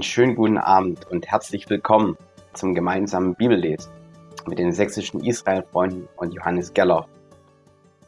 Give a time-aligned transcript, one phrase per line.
[0.00, 2.16] Einen schönen guten Abend und herzlich willkommen
[2.54, 3.92] zum gemeinsamen Bibellesen
[4.46, 7.06] mit den sächsischen Israel-Freunden und Johannes Geller.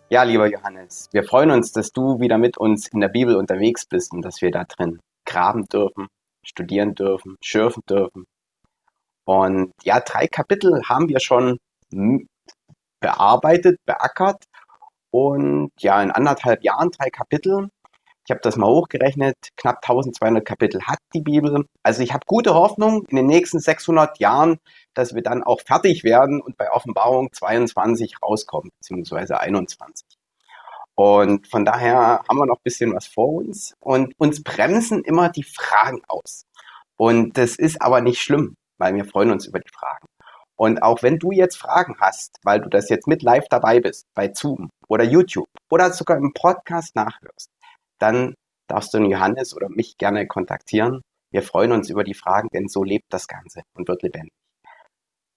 [0.09, 3.85] Ja, lieber Johannes, wir freuen uns, dass du wieder mit uns in der Bibel unterwegs
[3.85, 6.07] bist und dass wir da drin graben dürfen,
[6.43, 8.25] studieren dürfen, schürfen dürfen.
[9.27, 11.59] Und ja, drei Kapitel haben wir schon
[13.01, 14.43] bearbeitet, beackert.
[15.11, 17.69] Und ja, in anderthalb Jahren drei Kapitel.
[18.33, 21.67] Habe das mal hochgerechnet, knapp 1200 Kapitel hat die Bibel.
[21.83, 24.59] Also ich habe gute Hoffnung in den nächsten 600 Jahren,
[24.95, 30.07] dass wir dann auch fertig werden und bei Offenbarung 22 rauskommen, beziehungsweise 21.
[30.95, 35.29] Und von daher haben wir noch ein bisschen was vor uns und uns bremsen immer
[35.29, 36.45] die Fragen aus.
[36.97, 40.07] Und das ist aber nicht schlimm, weil wir freuen uns über die Fragen.
[40.57, 44.07] Und auch wenn du jetzt Fragen hast, weil du das jetzt mit live dabei bist,
[44.15, 47.51] bei Zoom oder YouTube oder sogar im Podcast nachhörst,
[48.03, 48.35] dann
[48.69, 51.03] darfst du den Johannes oder mich gerne kontaktieren.
[51.31, 54.33] Wir freuen uns über die Fragen, denn so lebt das Ganze und wird lebendig.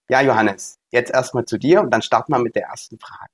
[0.10, 3.32] Ja, Johannes, jetzt erstmal zu dir und dann starten wir mit der ersten Frage.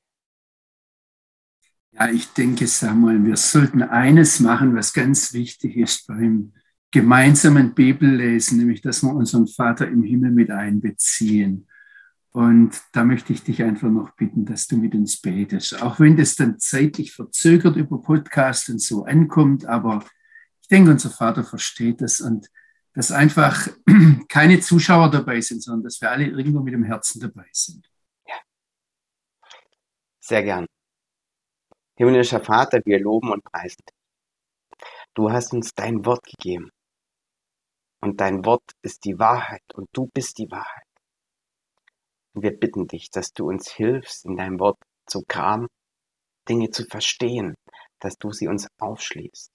[1.93, 6.53] Ja, ich denke, Samuel, wir sollten eines machen, was ganz wichtig ist beim
[6.91, 11.67] gemeinsamen Bibellesen, nämlich dass wir unseren Vater im Himmel mit einbeziehen.
[12.33, 15.81] Und da möchte ich dich einfach noch bitten, dass du mit uns betest.
[15.81, 20.03] Auch wenn das dann zeitlich verzögert über Podcast und so ankommt, aber
[20.61, 22.49] ich denke, unser Vater versteht das und
[22.93, 23.67] dass einfach
[24.29, 27.85] keine Zuschauer dabei sind, sondern dass wir alle irgendwo mit dem Herzen dabei sind.
[28.25, 28.35] Ja.
[30.21, 30.65] Sehr gern.
[31.95, 34.87] Himmlischer Vater, wir loben und preisen dich.
[35.13, 36.71] Du hast uns dein Wort gegeben.
[37.99, 40.90] Und dein Wort ist die Wahrheit und du bist die Wahrheit.
[42.33, 45.67] Wir bitten dich, dass du uns hilfst, in deinem Wort zu graben,
[46.47, 47.55] Dinge zu verstehen,
[47.99, 49.49] dass du sie uns aufschließt.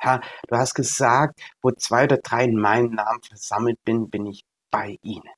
[0.00, 4.42] Herr, du hast gesagt, wo zwei oder drei in meinem Namen versammelt bin, bin ich
[4.70, 5.28] bei ihnen.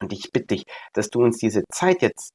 [0.00, 2.32] Und ich bitte dich, dass du uns diese Zeit jetzt,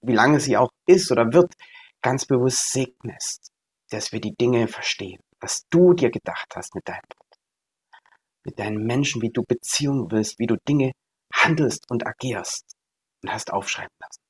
[0.00, 1.54] wie lange sie auch ist oder wird,
[2.02, 3.50] ganz bewusst segnest,
[3.90, 7.38] dass wir die Dinge verstehen, was du dir gedacht hast mit deinem Wort,
[8.44, 10.92] mit deinen Menschen, wie du Beziehungen willst, wie du Dinge
[11.32, 12.76] handelst und agierst
[13.22, 14.20] und hast aufschreiben lassen.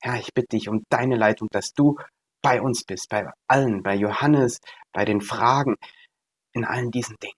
[0.00, 1.96] Herr, ich bitte dich um deine Leitung, dass du
[2.42, 4.60] bei uns bist, bei allen, bei Johannes,
[4.92, 5.76] bei den Fragen,
[6.52, 7.34] in allen diesen Dingen.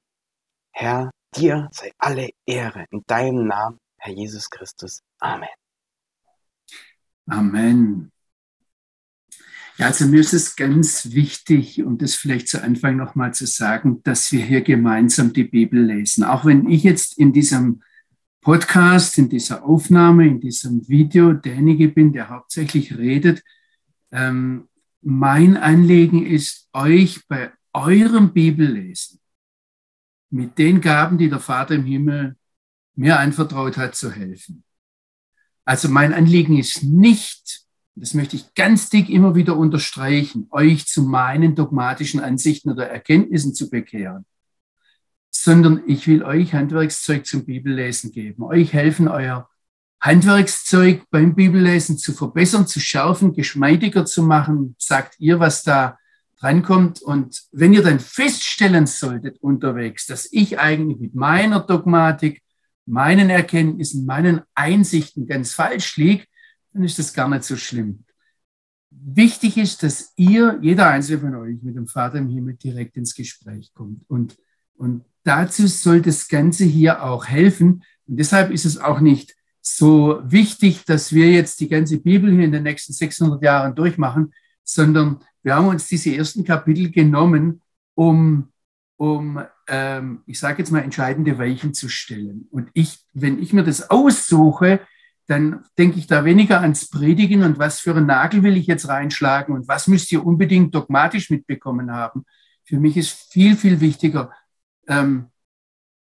[0.72, 5.00] Herr, dir sei alle Ehre in deinem Namen, Herr Jesus Christus.
[5.18, 5.48] Amen.
[7.26, 8.12] Amen.
[9.78, 14.02] Ja, also mir ist es ganz wichtig, um das vielleicht zu Anfang nochmal zu sagen,
[14.02, 16.24] dass wir hier gemeinsam die Bibel lesen.
[16.24, 17.82] Auch wenn ich jetzt in diesem
[18.40, 23.42] Podcast, in dieser Aufnahme, in diesem Video derjenige bin, der hauptsächlich redet.
[24.10, 24.68] Ähm,
[25.02, 29.20] mein Anliegen ist, euch bei eurem Bibellesen
[30.30, 32.36] mit den Gaben, die der Vater im Himmel
[32.94, 34.64] mir anvertraut hat, zu helfen.
[35.64, 41.02] Also mein Anliegen ist nicht, das möchte ich ganz dick immer wieder unterstreichen, euch zu
[41.02, 44.24] meinen dogmatischen Ansichten oder Erkenntnissen zu bekehren
[45.40, 49.48] sondern ich will euch Handwerkszeug zum Bibellesen geben, euch helfen, euer
[50.00, 54.74] Handwerkszeug beim Bibellesen zu verbessern, zu schärfen, geschmeidiger zu machen.
[54.78, 55.96] Sagt ihr, was da
[56.40, 57.02] drankommt.
[57.02, 62.42] Und wenn ihr dann feststellen solltet unterwegs, dass ich eigentlich mit meiner Dogmatik,
[62.84, 66.24] meinen Erkenntnissen, meinen Einsichten ganz falsch liege,
[66.72, 68.04] dann ist das gar nicht so schlimm.
[68.90, 73.14] Wichtig ist, dass ihr, jeder einzelne von euch, mit dem Vater im Himmel direkt ins
[73.14, 74.02] Gespräch kommt.
[74.08, 74.36] Und,
[74.78, 77.84] und dazu soll das Ganze hier auch helfen.
[78.06, 82.44] Und deshalb ist es auch nicht so wichtig, dass wir jetzt die ganze Bibel hier
[82.44, 84.32] in den nächsten 600 Jahren durchmachen,
[84.64, 87.60] sondern wir haben uns diese ersten Kapitel genommen,
[87.94, 88.48] um,
[88.96, 92.46] um ähm, ich sage jetzt mal, entscheidende Weichen zu stellen.
[92.50, 94.80] Und ich, wenn ich mir das aussuche,
[95.26, 98.88] dann denke ich da weniger ans Predigen und was für einen Nagel will ich jetzt
[98.88, 102.24] reinschlagen und was müsst ihr unbedingt dogmatisch mitbekommen haben.
[102.64, 104.30] Für mich ist viel, viel wichtiger,
[104.88, 105.30] ähm,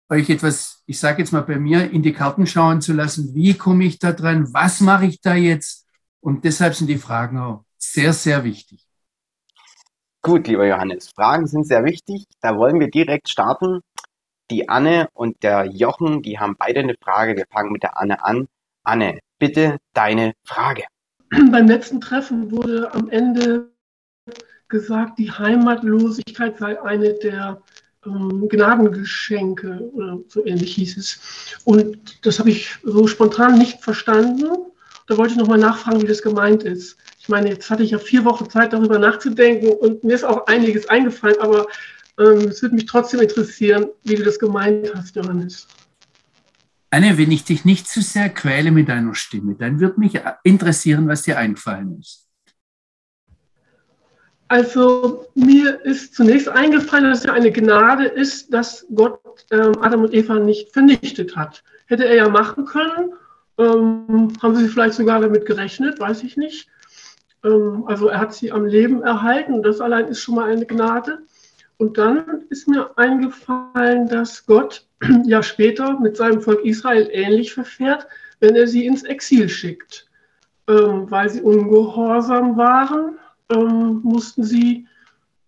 [0.08, 3.34] euch etwas, ich sage jetzt mal bei mir, in die Karten schauen zu lassen.
[3.34, 4.52] Wie komme ich da dran?
[4.52, 5.86] Was mache ich da jetzt?
[6.20, 8.86] Und deshalb sind die Fragen auch sehr, sehr wichtig.
[10.22, 12.24] Gut, lieber Johannes, Fragen sind sehr wichtig.
[12.40, 13.80] Da wollen wir direkt starten.
[14.50, 17.36] Die Anne und der Jochen, die haben beide eine Frage.
[17.36, 18.48] Wir fangen mit der Anne an.
[18.84, 20.84] Anne, bitte deine Frage.
[21.30, 23.72] Beim letzten Treffen wurde am Ende
[24.68, 27.62] gesagt, die Heimatlosigkeit sei eine der
[28.12, 31.58] Gnadengeschenke oder so ähnlich hieß es.
[31.64, 34.46] Und das habe ich so spontan nicht verstanden.
[35.06, 36.96] Da wollte ich nochmal nachfragen, wie das gemeint ist.
[37.18, 40.46] Ich meine, jetzt hatte ich ja vier Wochen Zeit, darüber nachzudenken und mir ist auch
[40.46, 41.66] einiges eingefallen, aber
[42.18, 45.66] ähm, es würde mich trotzdem interessieren, wie du das gemeint hast, Johannes.
[46.90, 51.08] Anne, wenn ich dich nicht zu sehr quäle mit deiner Stimme, dann würde mich interessieren,
[51.08, 52.25] was dir eingefallen ist.
[54.48, 59.20] Also mir ist zunächst eingefallen, dass es ja eine Gnade ist, dass Gott
[59.50, 61.64] ähm, Adam und Eva nicht vernichtet hat.
[61.86, 63.12] Hätte er ja machen können.
[63.58, 66.68] Ähm, haben sie vielleicht sogar damit gerechnet, weiß ich nicht.
[67.42, 69.62] Ähm, also er hat sie am Leben erhalten.
[69.62, 71.18] Das allein ist schon mal eine Gnade.
[71.78, 74.86] Und dann ist mir eingefallen, dass Gott
[75.24, 78.06] ja später mit seinem Volk Israel ähnlich verfährt,
[78.38, 80.06] wenn er sie ins Exil schickt.
[80.68, 83.18] Ähm, weil sie ungehorsam waren
[83.50, 84.86] ähm, mussten sie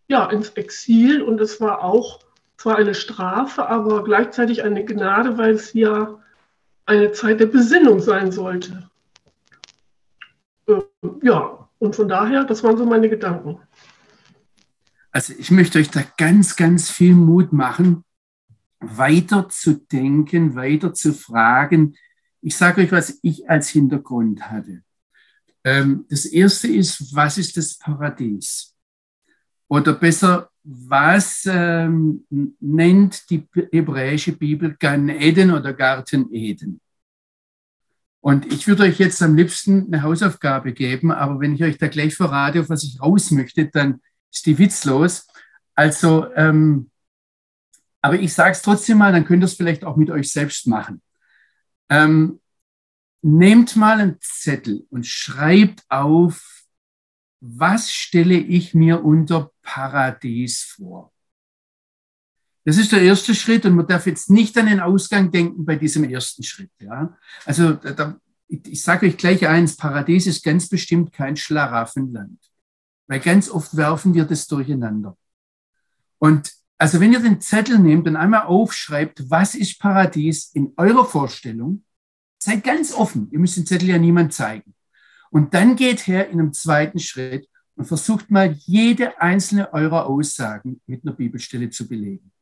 [0.09, 2.21] ja ins Exil und es war auch
[2.57, 6.19] zwar eine Strafe, aber gleichzeitig eine Gnade, weil es ja
[6.87, 8.89] eine Zeit der Besinnung sein sollte.
[10.67, 10.83] Ähm,
[11.23, 13.61] ja, und von daher, das waren so meine Gedanken.
[15.11, 18.05] Also ich möchte euch da ganz, ganz viel Mut machen,
[18.81, 21.97] weiter zu denken, weiter zu fragen.
[22.41, 24.83] Ich sage euch, was ich als Hintergrund hatte.
[25.69, 28.75] Ähm, das erste ist, was ist das Paradies?
[29.69, 32.25] Oder besser, was ähm,
[32.59, 36.81] nennt die hebräische Bibel Gan Eden oder Garten Eden?
[38.21, 41.89] Und ich würde euch jetzt am liebsten eine Hausaufgabe geben, aber wenn ich euch da
[41.89, 44.01] gleich verrate, auf was ich raus möchte, dann
[44.33, 45.27] ist die witzlos.
[45.75, 46.91] Also, ähm,
[48.01, 50.67] aber ich sage es trotzdem mal, dann könnt ihr es vielleicht auch mit euch selbst
[50.67, 51.03] machen.
[51.91, 52.41] Ähm,
[53.23, 56.67] nehmt mal einen Zettel und schreibt auf,
[57.41, 61.13] was stelle ich mir unter Paradies vor?
[62.65, 65.77] Das ist der erste Schritt und man darf jetzt nicht an den Ausgang denken bei
[65.77, 66.71] diesem ersten Schritt.
[66.81, 67.17] Ja?
[67.47, 72.39] Also da, ich sage euch gleich eins, Paradies ist ganz bestimmt kein Schlaraffenland,
[73.07, 75.17] weil ganz oft werfen wir das durcheinander.
[76.19, 81.05] Und also wenn ihr den Zettel nehmt und einmal aufschreibt, was ist Paradies in eurer
[81.05, 81.85] Vorstellung,
[82.39, 83.29] Seid ganz offen.
[83.33, 84.75] Ihr müsst den Zettel ja niemand zeigen.
[85.31, 90.81] Und dann geht her in einem zweiten Schritt und versucht mal jede einzelne eurer Aussagen
[90.87, 92.33] mit einer Bibelstelle zu belegen.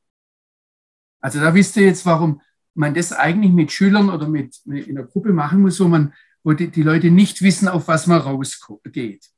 [1.20, 2.40] Also da wisst ihr jetzt, warum
[2.75, 6.12] man das eigentlich mit Schülern oder mit, mit in einer Gruppe machen muss, wo man,
[6.44, 9.31] wo die, die Leute nicht wissen, auf was man rausgeht.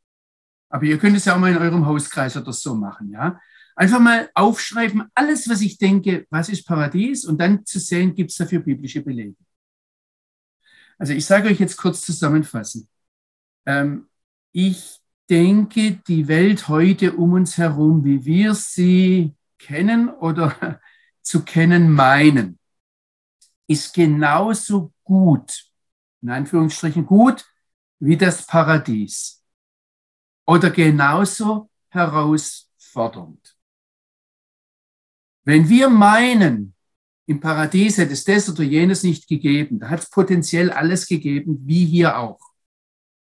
[0.69, 3.41] Aber ihr könnt es ja auch mal in eurem Hauskreis oder so machen, ja.
[3.75, 8.33] Einfach mal aufschreiben, alles, was ich denke, was ist Paradies, und dann zu sehen, gibt
[8.33, 9.37] es dafür biblische Belege.
[10.99, 12.89] Also ich sage euch jetzt kurz zusammenfassen.
[13.67, 14.09] Ähm,
[14.53, 15.01] ich
[15.31, 20.81] denke, die Welt heute um uns herum, wie wir sie kennen oder
[21.23, 22.59] zu kennen meinen,
[23.67, 25.71] ist genauso gut,
[26.23, 27.45] in Anführungsstrichen gut,
[28.01, 29.45] wie das Paradies.
[30.47, 33.57] Oder genauso herausfordernd.
[35.45, 36.75] Wenn wir meinen,
[37.29, 39.79] im Paradies hätte es das oder jenes nicht gegeben.
[39.81, 42.41] Da hat es potenziell alles gegeben, wie hier auch.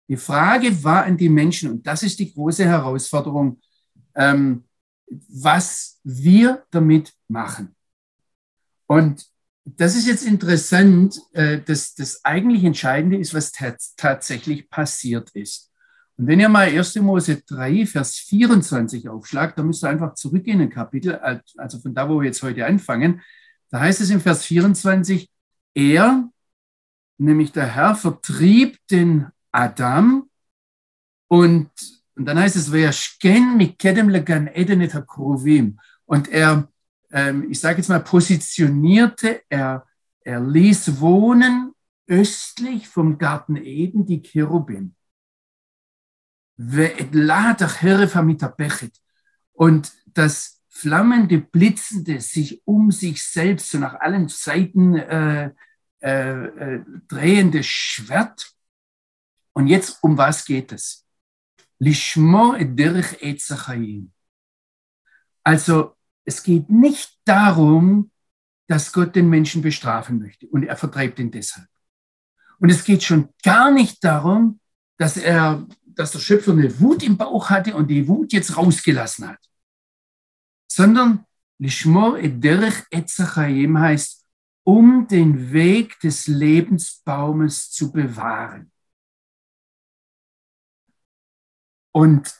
[0.07, 3.59] Die Frage war an die Menschen, und das ist die große Herausforderung,
[4.13, 4.65] ähm,
[5.07, 7.75] was wir damit machen.
[8.85, 9.25] Und
[9.65, 13.51] das ist jetzt interessant, äh, dass das eigentlich Entscheidende ist, was
[13.97, 15.71] tatsächlich passiert ist.
[16.15, 16.95] Und wenn ihr mal 1.
[16.97, 21.15] Mose 3, Vers 24 aufschlagt, dann müsst ihr einfach zurückgehen in ein Kapitel,
[21.57, 23.21] also von da, wo wir jetzt heute anfangen.
[23.69, 25.29] Da heißt es im Vers 24,
[25.73, 26.29] er,
[27.17, 30.29] nämlich der Herr, vertrieb den Adam
[31.27, 31.69] und,
[32.15, 35.79] und dann heißt es, wer schken mikedem legan edenet hakrovim.
[36.05, 36.67] Und er,
[37.11, 39.85] ähm, ich sage jetzt mal, positionierte, er,
[40.21, 41.73] er ließ wohnen
[42.07, 44.95] östlich vom Garten Eden die Cherubim.
[49.53, 55.51] Und das flammende, blitzende, sich um sich selbst so nach allen Seiten äh,
[56.01, 58.53] äh, äh, drehende Schwert.
[59.53, 61.05] Und jetzt, um was geht es?
[65.43, 65.95] Also,
[66.25, 68.11] es geht nicht darum,
[68.67, 71.67] dass Gott den Menschen bestrafen möchte und er vertreibt ihn deshalb.
[72.59, 74.59] Und es geht schon gar nicht darum,
[74.97, 79.27] dass er, dass der Schöpfer eine Wut im Bauch hatte und die Wut jetzt rausgelassen
[79.27, 79.39] hat
[80.71, 81.25] sondern
[81.57, 84.25] Lishmor et derech etzachayim heißt,
[84.63, 88.71] um den Weg des Lebensbaumes zu bewahren.
[91.91, 92.33] Und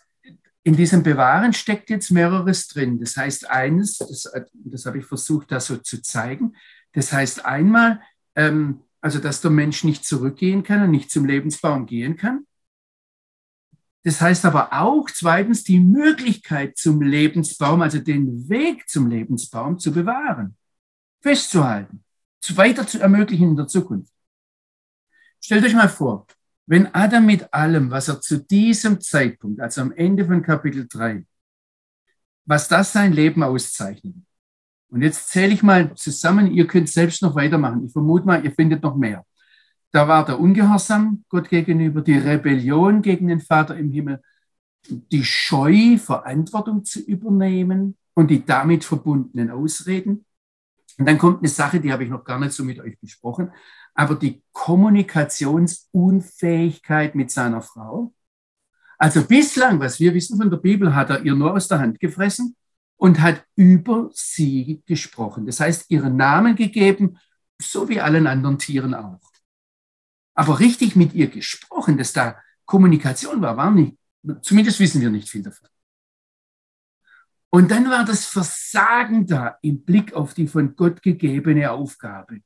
[0.63, 2.99] in diesem Bewahren steckt jetzt mehreres drin.
[2.99, 6.55] Das heißt eines, das, das habe ich versucht, da so zu zeigen.
[6.93, 8.01] Das heißt einmal,
[8.35, 12.45] ähm, also dass der Mensch nicht zurückgehen kann und nicht zum Lebensbaum gehen kann.
[14.03, 19.91] Das heißt aber auch zweitens die Möglichkeit zum Lebensbaum, also den Weg zum Lebensbaum zu
[19.91, 20.55] bewahren,
[21.21, 22.03] festzuhalten,
[22.55, 24.13] weiter zu ermöglichen in der Zukunft.
[25.41, 26.25] Stellt euch mal vor,
[26.65, 31.25] wenn Adam mit allem, was er zu diesem Zeitpunkt, also am Ende von Kapitel 3,
[32.45, 34.15] was das sein Leben auszeichnet.
[34.89, 37.85] Und jetzt zähle ich mal zusammen, ihr könnt selbst noch weitermachen.
[37.85, 39.25] Ich vermute mal, ihr findet noch mehr.
[39.91, 44.21] Da war der Ungehorsam Gott gegenüber, die Rebellion gegen den Vater im Himmel,
[44.87, 50.25] die Scheu, Verantwortung zu übernehmen und die damit verbundenen Ausreden.
[50.97, 53.51] Und dann kommt eine Sache, die habe ich noch gar nicht so mit euch besprochen,
[53.95, 58.13] aber die Kommunikationsunfähigkeit mit seiner Frau.
[58.97, 61.99] Also bislang, was wir wissen von der Bibel, hat er ihr nur aus der Hand
[61.99, 62.55] gefressen
[62.97, 65.47] und hat über sie gesprochen.
[65.47, 67.17] Das heißt, ihren Namen gegeben,
[67.61, 69.28] so wie allen anderen Tieren auch
[70.39, 73.97] aber richtig mit ihr gesprochen, dass da Kommunikation war, war nicht,
[74.41, 75.67] zumindest wissen wir nicht viel davon.
[77.49, 82.39] Und dann war das Versagen da im Blick auf die von Gott gegebene Aufgabe.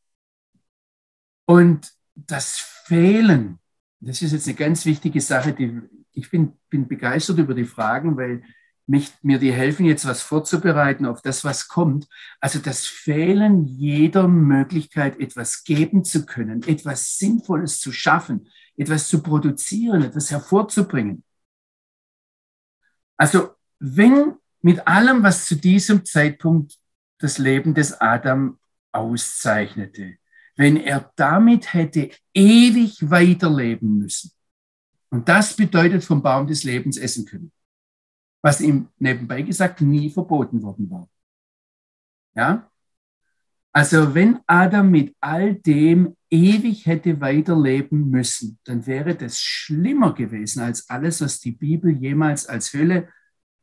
[1.45, 3.59] Und das Fehlen,
[3.99, 5.79] das ist jetzt eine ganz wichtige Sache, die,
[6.13, 8.43] ich bin, bin begeistert über die Fragen, weil
[8.85, 12.07] mich, mir die helfen, jetzt was vorzubereiten auf das, was kommt.
[12.39, 19.21] Also das Fehlen jeder Möglichkeit, etwas geben zu können, etwas Sinnvolles zu schaffen, etwas zu
[19.21, 21.23] produzieren, etwas hervorzubringen.
[23.17, 26.77] Also wenn mit allem, was zu diesem Zeitpunkt
[27.19, 28.59] das Leben des Adam
[28.91, 30.17] auszeichnete,
[30.55, 34.31] wenn er damit hätte ewig weiterleben müssen,
[35.09, 37.51] und das bedeutet vom Baum des Lebens essen können,
[38.43, 41.09] was ihm nebenbei gesagt nie verboten worden war.
[42.35, 42.69] Ja?
[43.71, 50.61] Also wenn Adam mit all dem ewig hätte weiterleben müssen, dann wäre das schlimmer gewesen
[50.61, 53.09] als alles, was die Bibel jemals als Hölle,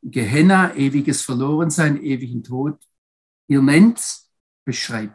[0.03, 2.81] Gehenna, ewiges Verlorensein, ewigen Tod,
[3.49, 4.03] ihr nennt,
[4.65, 5.15] beschreibt.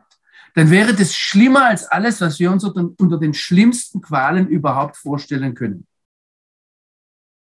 [0.54, 5.56] Dann wäre das schlimmer als alles, was wir uns unter den schlimmsten Qualen überhaupt vorstellen
[5.56, 5.88] können.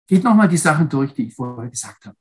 [0.06, 2.16] Geht nochmal die Sachen durch, die ich vorher gesagt habe.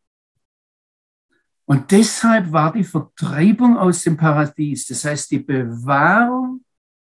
[1.65, 6.63] Und deshalb war die Vertreibung aus dem Paradies, das heißt die Bewahrung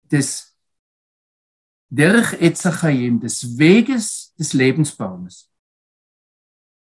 [0.02, 0.56] des
[1.88, 5.50] Derech Etzachayim, des Weges des Lebensbaumes,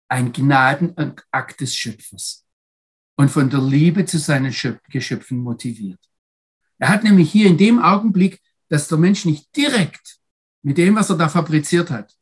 [0.08, 2.46] ein Gnadenakt des Schöpfers
[3.16, 4.54] und von der Liebe zu seinen
[4.88, 6.00] Geschöpfen motiviert.
[6.78, 10.20] Er hat nämlich hier in dem Augenblick, dass der Mensch nicht direkt
[10.62, 12.16] mit dem, was er da fabriziert hat,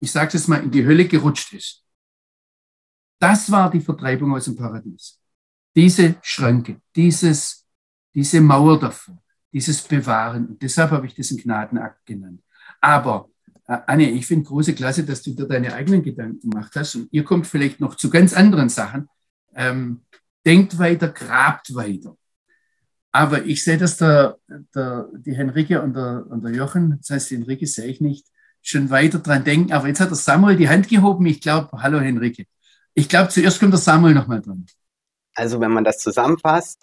[0.00, 1.82] ich sage es mal, in die Hölle gerutscht ist.
[3.18, 5.18] Das war die Vertreibung aus dem Paradies.
[5.74, 7.66] Diese Schränke, dieses,
[8.14, 9.22] diese Mauer davor,
[9.52, 10.46] dieses Bewahren.
[10.48, 12.42] Und deshalb habe ich diesen Gnadenakt genannt.
[12.80, 13.30] Aber,
[13.66, 16.94] äh, Anne, ich finde große Klasse, dass du dir deine eigenen Gedanken gemacht hast.
[16.94, 19.08] Und ihr kommt vielleicht noch zu ganz anderen Sachen.
[19.54, 20.02] Ähm,
[20.44, 22.16] denkt weiter, grabt weiter.
[23.12, 24.38] Aber ich sehe, dass der,
[24.74, 28.26] der, die Henrike und der, und der Jochen, das heißt, die Henrike sehe ich nicht,
[28.68, 29.72] schon weiter dran denken.
[29.72, 31.26] Aber jetzt hat der Samuel die Hand gehoben.
[31.26, 32.46] Ich glaube, hallo Henrike.
[32.94, 34.66] Ich glaube, zuerst kommt der Samuel nochmal dran.
[35.34, 36.82] Also wenn man das zusammenfasst,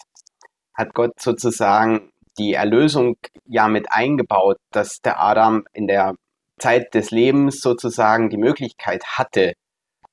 [0.73, 6.15] hat Gott sozusagen die Erlösung ja mit eingebaut, dass der Adam in der
[6.59, 9.53] Zeit des Lebens sozusagen die Möglichkeit hatte,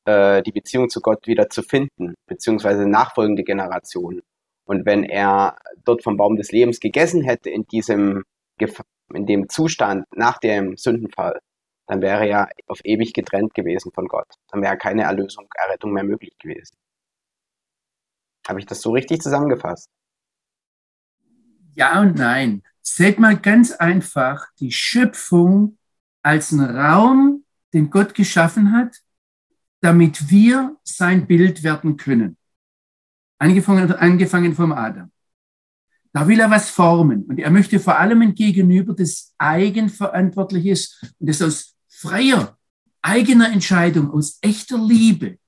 [0.04, 4.22] äh, die Beziehung zu Gott wieder zu finden, beziehungsweise nachfolgende Generationen.
[4.64, 8.24] Und wenn er dort vom Baum des Lebens gegessen hätte in diesem
[9.14, 11.40] in dem Zustand nach dem Sündenfall,
[11.90, 14.28] dann wäre er auf ewig getrennt gewesen von Gott.
[14.52, 16.76] Dann wäre keine Erlösung, Errettung mehr möglich gewesen.
[18.46, 19.90] Habe ich das so richtig zusammengefasst?
[21.74, 22.62] Ja und nein.
[22.80, 25.78] Seht mal ganz einfach die Schöpfung
[26.22, 27.44] als einen Raum,
[27.74, 28.96] den Gott geschaffen hat,
[29.80, 32.36] damit wir sein Bild werden können.
[33.38, 35.10] Angefangen, angefangen vom Adam.
[36.12, 41.14] Da will er was formen und er möchte vor allem ein Gegenüber, das eigenverantwortlich ist
[41.18, 41.69] und das aus
[42.00, 42.58] freier,
[43.02, 45.38] eigener Entscheidung, aus echter Liebe,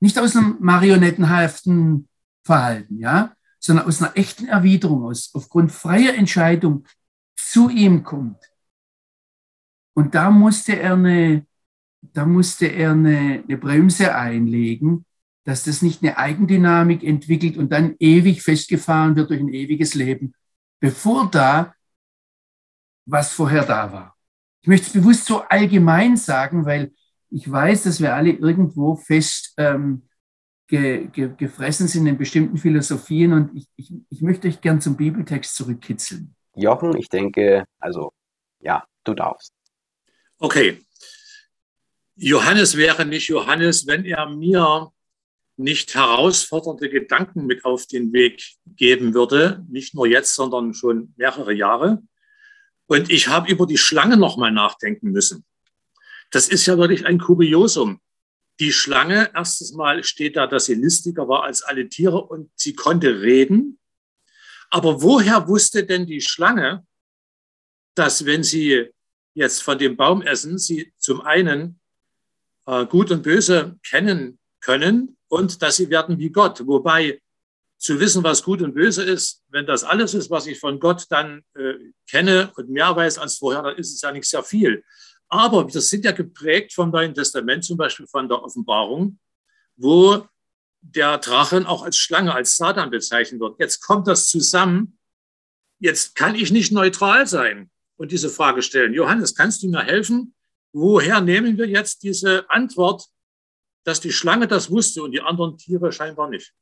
[0.00, 2.08] nicht aus einem marionettenhaften
[2.44, 6.86] Verhalten, ja, sondern aus einer echten Erwiderung, aus, aufgrund freier Entscheidung
[7.34, 8.38] zu ihm kommt.
[9.94, 11.46] Und da musste er eine,
[12.00, 15.04] da musste er eine, eine Bremse einlegen,
[15.44, 20.34] dass das nicht eine Eigendynamik entwickelt und dann ewig festgefahren wird durch ein ewiges Leben,
[20.80, 21.74] bevor da
[23.04, 24.15] was vorher da war.
[24.66, 26.92] Ich möchte es bewusst so allgemein sagen, weil
[27.30, 30.08] ich weiß, dass wir alle irgendwo fest ähm,
[30.66, 34.96] ge, ge, gefressen sind in bestimmten Philosophien und ich, ich, ich möchte euch gern zum
[34.96, 36.34] Bibeltext zurückkitzeln.
[36.56, 38.12] Jochen, ich denke, also
[38.58, 39.52] ja, du darfst.
[40.40, 40.84] Okay.
[42.16, 44.90] Johannes wäre nicht Johannes, wenn er mir
[45.56, 51.52] nicht herausfordernde Gedanken mit auf den Weg geben würde, nicht nur jetzt, sondern schon mehrere
[51.52, 52.02] Jahre.
[52.86, 55.44] Und ich habe über die Schlange nochmal nachdenken müssen.
[56.30, 58.00] Das ist ja wirklich ein Kuriosum.
[58.58, 62.74] Die Schlange, erstes Mal steht da, dass sie listiger war als alle Tiere und sie
[62.74, 63.78] konnte reden.
[64.70, 66.86] Aber woher wusste denn die Schlange,
[67.94, 68.88] dass wenn sie
[69.34, 71.80] jetzt von dem Baum essen, sie zum einen
[72.66, 76.66] äh, Gut und Böse kennen können und dass sie werden wie Gott.
[76.66, 77.20] Wobei
[77.86, 81.06] zu wissen, was gut und böse ist, wenn das alles ist, was ich von Gott
[81.08, 81.74] dann äh,
[82.10, 84.84] kenne und mehr weiß als vorher, dann ist es ja nicht sehr viel.
[85.28, 89.18] Aber das sind ja geprägt vom Neuen Testament, zum Beispiel von der Offenbarung,
[89.76, 90.26] wo
[90.80, 93.58] der Drachen auch als Schlange, als Satan bezeichnet wird.
[93.58, 94.98] Jetzt kommt das zusammen.
[95.78, 98.94] Jetzt kann ich nicht neutral sein und diese Frage stellen.
[98.94, 100.34] Johannes, kannst du mir helfen?
[100.72, 103.06] Woher nehmen wir jetzt diese Antwort,
[103.84, 106.52] dass die Schlange das wusste und die anderen Tiere scheinbar nicht?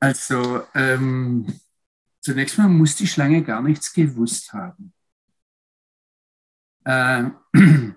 [0.00, 1.46] Also ähm,
[2.20, 4.92] zunächst mal muss die Schlange gar nichts gewusst haben.
[6.84, 7.30] Äh,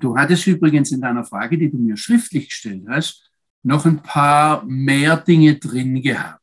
[0.00, 3.30] du hattest übrigens in deiner Frage, die du mir schriftlich gestellt hast,
[3.62, 6.42] noch ein paar mehr Dinge drin gehabt.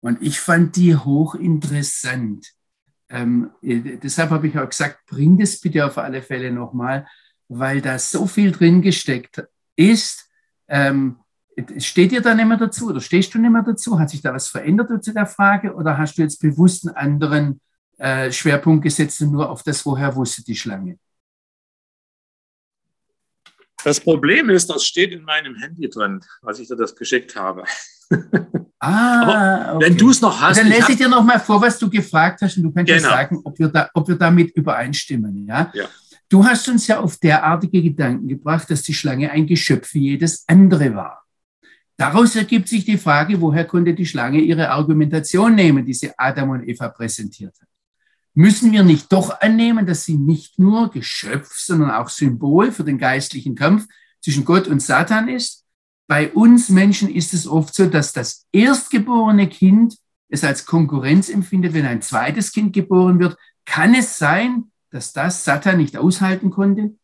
[0.00, 2.46] Und ich fand die hochinteressant.
[3.08, 7.06] Ähm, äh, deshalb habe ich auch gesagt, bring das bitte auf alle Fälle nochmal,
[7.48, 9.42] weil da so viel drin gesteckt
[9.76, 10.30] ist.
[10.68, 11.18] Ähm,
[11.78, 13.98] steht dir da nicht mehr dazu oder stehst du nicht mehr dazu?
[13.98, 17.60] Hat sich da was verändert zu der Frage oder hast du jetzt bewusst einen anderen
[17.98, 20.98] äh, Schwerpunkt gesetzt und nur auf das, woher wusste die Schlange?
[23.84, 27.64] Das Problem ist, das steht in meinem Handy drin, als ich dir das geschickt habe.
[28.82, 29.84] Ah, okay.
[29.84, 30.56] wenn du es noch hast.
[30.56, 33.14] Dann lese ich dir noch mal vor, was du gefragt hast und du könntest genau.
[33.14, 35.46] sagen, ob wir, da, ob wir damit übereinstimmen.
[35.46, 35.70] Ja?
[35.74, 35.84] ja?
[36.30, 40.44] Du hast uns ja auf derartige Gedanken gebracht, dass die Schlange ein Geschöpf wie jedes
[40.48, 41.19] andere war.
[42.00, 46.48] Daraus ergibt sich die Frage, woher konnte die Schlange ihre Argumentation nehmen, die sie Adam
[46.48, 47.68] und Eva präsentiert hat.
[48.32, 52.96] Müssen wir nicht doch annehmen, dass sie nicht nur Geschöpf, sondern auch Symbol für den
[52.96, 53.86] geistlichen Kampf
[54.22, 55.66] zwischen Gott und Satan ist?
[56.06, 59.98] Bei uns Menschen ist es oft so, dass das erstgeborene Kind
[60.30, 63.36] es als Konkurrenz empfindet, wenn ein zweites Kind geboren wird.
[63.66, 66.94] Kann es sein, dass das Satan nicht aushalten konnte?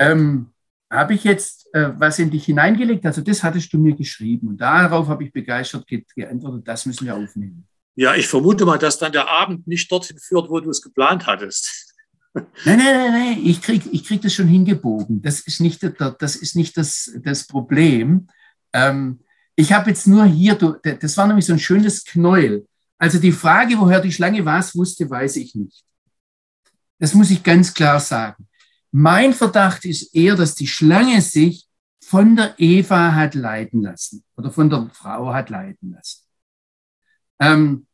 [0.00, 0.50] Ähm,
[0.90, 3.04] habe ich jetzt äh, was in dich hineingelegt?
[3.06, 7.06] Also das hattest du mir geschrieben und darauf habe ich begeistert ge geantwortet, das müssen
[7.06, 7.66] wir aufnehmen.
[7.96, 11.26] Ja, ich vermute mal, dass dann der Abend nicht dorthin führt, wo du es geplant
[11.26, 11.94] hattest.
[12.34, 13.40] Nein, nein, nein, nein.
[13.42, 15.22] ich kriege ich krieg das schon hingebogen.
[15.22, 18.28] Das ist nicht, das, ist nicht das, das Problem.
[18.74, 19.20] Ähm,
[19.54, 22.66] ich habe jetzt nur hier, das war nämlich so ein schönes Knäuel.
[22.98, 25.82] Also die Frage, woher die Schlange was wusste, weiß ich nicht.
[26.98, 28.45] Das muss ich ganz klar sagen.
[28.98, 31.68] Mein Verdacht ist eher, dass die Schlange sich
[32.02, 36.22] von der Eva hat leiten lassen oder von der Frau hat leiten lassen.
[37.38, 37.86] Ähm,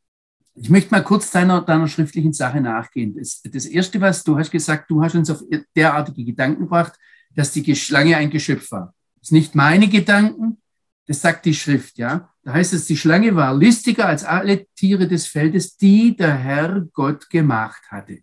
[0.54, 3.16] ich möchte mal kurz deiner, deiner schriftlichen Sache nachgehen.
[3.16, 5.42] Das, das Erste, was du hast gesagt, du hast uns auf
[5.74, 6.92] derartige Gedanken gebracht,
[7.34, 8.94] dass die Schlange ein Geschöpf war.
[9.18, 10.62] Das sind nicht meine Gedanken,
[11.08, 12.32] das sagt die Schrift, ja.
[12.44, 16.86] Da heißt es, die Schlange war listiger als alle Tiere des Feldes, die der Herr
[16.92, 18.20] Gott gemacht hatte.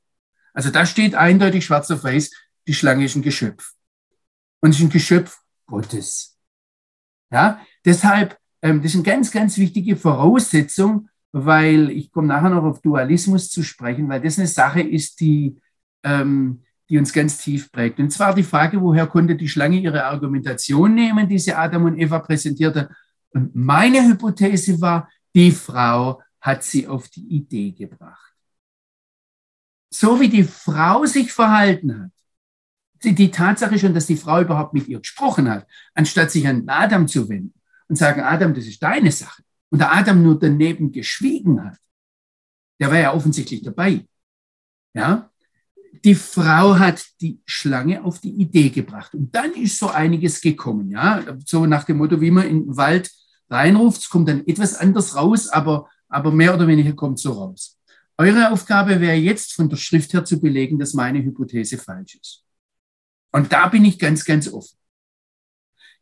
[0.54, 2.32] Also da steht eindeutig schwarz auf weiß,
[2.67, 3.74] die Schlange ist ein Geschöpf.
[4.62, 6.38] Und ist ein Geschöpf Gottes.
[7.32, 12.63] Ja, deshalb ähm, das ist eine ganz, ganz wichtige Voraussetzung, weil ich komme nachher noch
[12.63, 15.58] auf Dualismus zu sprechen, weil das eine Sache ist, die,
[16.04, 18.00] ähm, die uns ganz tief prägt.
[18.00, 21.98] Und zwar die Frage, woher konnte die Schlange ihre Argumentation nehmen, die sie Adam und
[21.98, 22.89] Eva präsentierte.
[23.32, 28.34] Und meine Hypothese war, die Frau hat sie auf die Idee gebracht.
[29.91, 32.12] So wie die Frau sich verhalten hat,
[33.04, 37.08] die Tatsache schon, dass die Frau überhaupt mit ihr gesprochen hat, anstatt sich an Adam
[37.08, 37.54] zu wenden,
[37.88, 39.44] und sagen, Adam, das ist deine Sache.
[39.70, 41.78] Und der Adam nur daneben geschwiegen hat,
[42.80, 44.06] der war ja offensichtlich dabei.
[44.94, 45.30] Ja,
[46.04, 49.14] die Frau hat die Schlange auf die Idee gebracht.
[49.14, 50.90] Und dann ist so einiges gekommen.
[50.92, 53.12] Ja, so nach dem Motto, wie man in den Wald
[53.50, 57.78] reinruft, es kommt dann etwas anders raus, aber, aber mehr oder weniger kommt so raus.
[58.18, 62.44] Eure Aufgabe wäre jetzt von der Schrift her zu belegen, dass meine Hypothese falsch ist.
[63.32, 64.78] Und da bin ich ganz, ganz offen.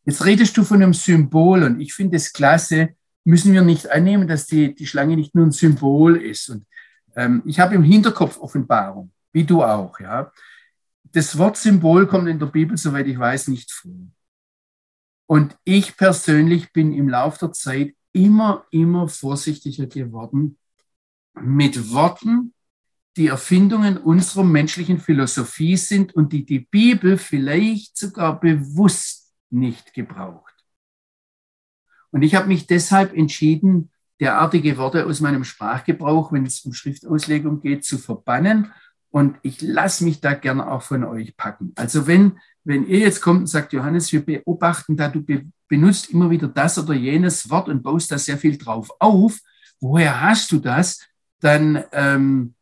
[0.04, 4.26] Jetzt redest du von einem Symbol und ich finde es klasse, müssen wir nicht annehmen,
[4.26, 6.48] dass die, die Schlange nicht nur ein Symbol ist.
[6.48, 6.66] Und
[7.14, 10.00] ähm, ich habe im Hinterkopf Offenbarung, wie du auch.
[10.00, 10.32] Ja.
[11.12, 13.92] Das Wort Symbol kommt in der Bibel, soweit ich weiß, nicht vor.
[15.26, 20.56] Und ich persönlich bin im Laufe der Zeit immer, immer vorsichtiger geworden
[21.34, 22.54] mit Worten,
[23.16, 30.54] die Erfindungen unserer menschlichen Philosophie sind und die die Bibel vielleicht sogar bewusst nicht gebraucht.
[32.10, 33.90] Und ich habe mich deshalb entschieden,
[34.20, 38.72] derartige Worte aus meinem Sprachgebrauch, wenn es um Schriftauslegung geht, zu verbannen.
[39.10, 41.72] Und ich lasse mich da gerne auch von euch packen.
[41.76, 46.08] Also wenn, wenn ihr jetzt kommt und sagt, Johannes, wir beobachten da, du be benutzt
[46.08, 49.38] immer wieder das oder jenes Wort und baust da sehr viel drauf auf,
[49.80, 51.06] woher hast du das?
[51.40, 52.54] Dann, ähm,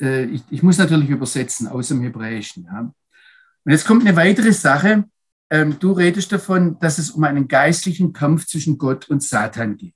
[0.00, 2.64] äh, ich, ich muss natürlich übersetzen aus dem Hebräischen.
[2.64, 2.80] Ja.
[2.80, 5.04] Und jetzt kommt eine weitere Sache.
[5.50, 9.94] Ähm, du redest davon, dass es um einen geistlichen Kampf zwischen Gott und Satan geht.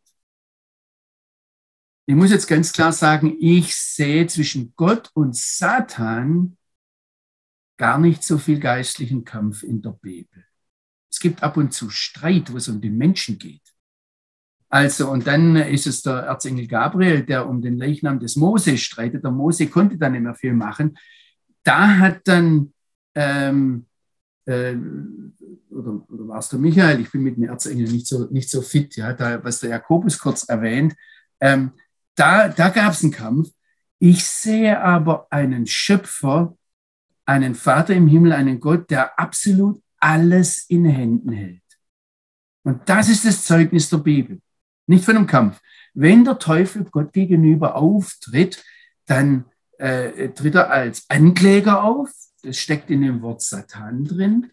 [2.06, 6.56] Ich muss jetzt ganz klar sagen, ich sehe zwischen Gott und Satan
[7.76, 10.44] gar nicht so viel geistlichen Kampf in der Bibel.
[11.11, 13.62] Es gibt ab und zu Streit, wo es um den Menschen geht.
[14.70, 19.24] Also, und dann ist es der Erzengel Gabriel, der um den Leichnam des Mose streitet.
[19.24, 20.98] Der Mose konnte dann nicht mehr viel machen.
[21.64, 22.74] Da hat dann,
[23.14, 23.87] ähm,
[24.44, 24.76] äh,
[25.70, 28.61] oder, oder war es der Michael, ich bin mit den Erzengel nicht so, nicht so
[28.61, 30.94] fit, ja, da, was der Jakobus kurz erwähnt,
[31.40, 31.72] ähm,
[32.14, 33.50] da, da gab es einen Kampf.
[34.00, 36.57] Ich sehe aber einen Schöpfer,
[37.24, 41.62] einen Vater im Himmel, einen Gott, der absolut alles in Händen hält.
[42.64, 44.40] Und das ist das Zeugnis der Bibel,
[44.88, 45.61] nicht von einem Kampf.
[45.94, 48.64] Wenn der Teufel Gott gegenüber auftritt,
[49.07, 49.46] dann
[49.79, 52.11] äh, tritt er als Ankläger auf.
[52.42, 54.51] Das steckt in dem Wort Satan drin.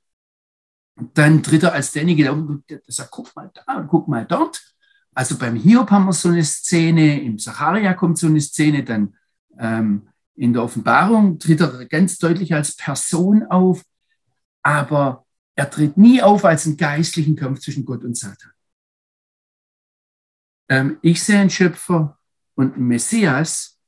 [1.13, 2.24] Dann tritt er als derjenige,
[2.69, 4.62] der sagt, guck mal da und guck mal dort.
[5.13, 9.15] Also beim Hiob haben wir so eine Szene, im Sacharia kommt so eine Szene, dann
[9.58, 13.84] ähm, in der Offenbarung tritt er ganz deutlich als Person auf,
[14.62, 18.52] aber er tritt nie auf als einen geistlichen Kampf zwischen Gott und Satan.
[20.69, 22.17] Ähm, ich sehe einen Schöpfer
[22.56, 23.80] und einen Messias,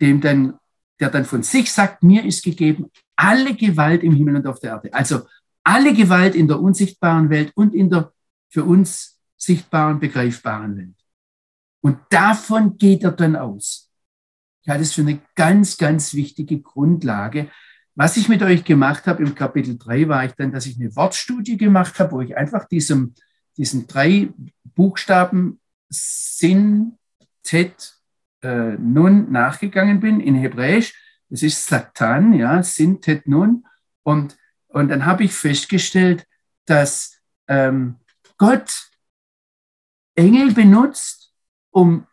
[0.00, 0.58] dem dann,
[1.00, 4.72] der dann von sich sagt, mir ist gegeben alle Gewalt im Himmel und auf der
[4.72, 4.92] Erde.
[4.92, 5.26] Also
[5.64, 8.12] alle Gewalt in der unsichtbaren Welt und in der
[8.48, 10.94] für uns sichtbaren, begreifbaren Welt.
[11.80, 13.90] Und davon geht er dann aus.
[14.62, 17.50] Ich halte es für eine ganz, ganz wichtige Grundlage.
[17.94, 20.94] Was ich mit euch gemacht habe im Kapitel 3 war ich dann, dass ich eine
[20.94, 23.14] Wortstudie gemacht habe, wo ich einfach diesem,
[23.56, 24.28] diesen drei
[24.64, 26.98] Buchstaben Sin,
[27.42, 27.94] Tet,
[28.42, 30.94] äh, Nun nachgegangen bin in Hebräisch.
[31.28, 33.66] Das ist Satan, ja, Sin, Tet, Nun.
[34.02, 34.36] Und,
[34.68, 36.26] und dann habe ich festgestellt,
[36.66, 37.96] dass ähm,
[38.38, 38.90] Gott
[40.14, 41.32] Engel benutzt,
[41.70, 42.06] um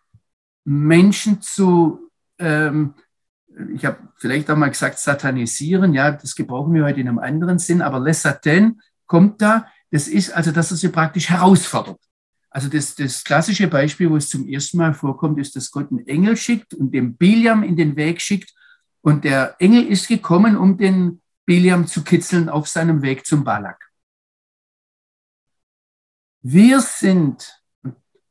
[0.65, 2.95] Menschen zu, ähm,
[3.73, 7.59] ich habe vielleicht auch mal gesagt, satanisieren, ja, das gebrauchen wir heute in einem anderen
[7.59, 11.99] Sinn, aber Les Satan kommt da, das ist also, dass er sie praktisch herausfordert.
[12.53, 16.07] Also das, das klassische Beispiel, wo es zum ersten Mal vorkommt, ist, dass Gott einen
[16.07, 18.53] Engel schickt und den Biliam in den Weg schickt.
[19.01, 23.89] Und der Engel ist gekommen, um den Biliam zu kitzeln auf seinem Weg zum Balak.
[26.41, 27.63] Wir sind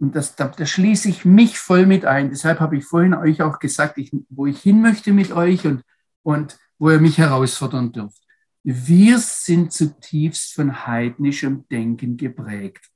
[0.03, 2.31] und das, da, da schließe ich mich voll mit ein.
[2.31, 5.85] Deshalb habe ich vorhin euch auch gesagt, ich, wo ich hin möchte mit euch und,
[6.25, 8.21] und wo ihr mich herausfordern dürft.
[8.65, 12.92] Wir sind zutiefst von heidnischem Denken geprägt.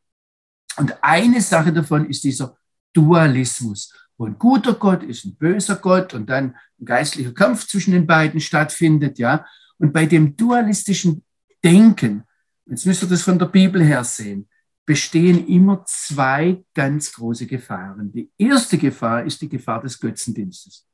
[0.77, 2.57] Und eine Sache davon ist dieser
[2.93, 7.93] Dualismus, wo ein guter Gott ist, ein böser Gott und dann ein geistlicher Kampf zwischen
[7.93, 9.47] den beiden stattfindet, ja.
[9.79, 11.25] Und bei dem dualistischen
[11.63, 12.25] Denken,
[12.67, 14.49] jetzt müsst ihr das von der Bibel her sehen,
[14.87, 18.13] bestehen immer zwei ganz große Gefahren.
[18.13, 20.87] Die erste Gefahr ist die Gefahr des Götzendienstes.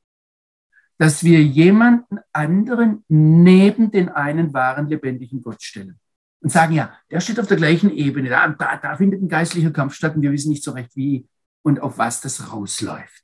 [0.98, 6.00] Dass wir jemanden anderen neben den einen wahren lebendigen Gott stellen
[6.42, 9.70] und sagen, ja, der steht auf der gleichen Ebene, da, da, da findet ein geistlicher
[9.70, 11.26] Kampf statt und wir wissen nicht so recht, wie
[11.62, 13.22] und auf was das rausläuft.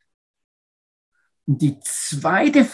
[1.47, 2.67] Und die zweite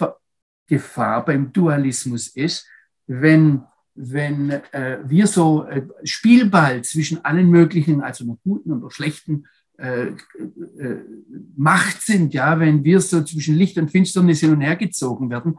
[0.67, 2.69] Gefahr beim Dualismus ist,
[3.07, 8.91] wenn wenn äh, wir so äh, Spielball zwischen allen möglichen, also einer guten und einer
[8.91, 9.47] schlechten
[9.79, 10.15] äh, äh,
[11.57, 15.59] Macht sind, ja, wenn wir so zwischen Licht und Finsternis hin und her gezogen werden,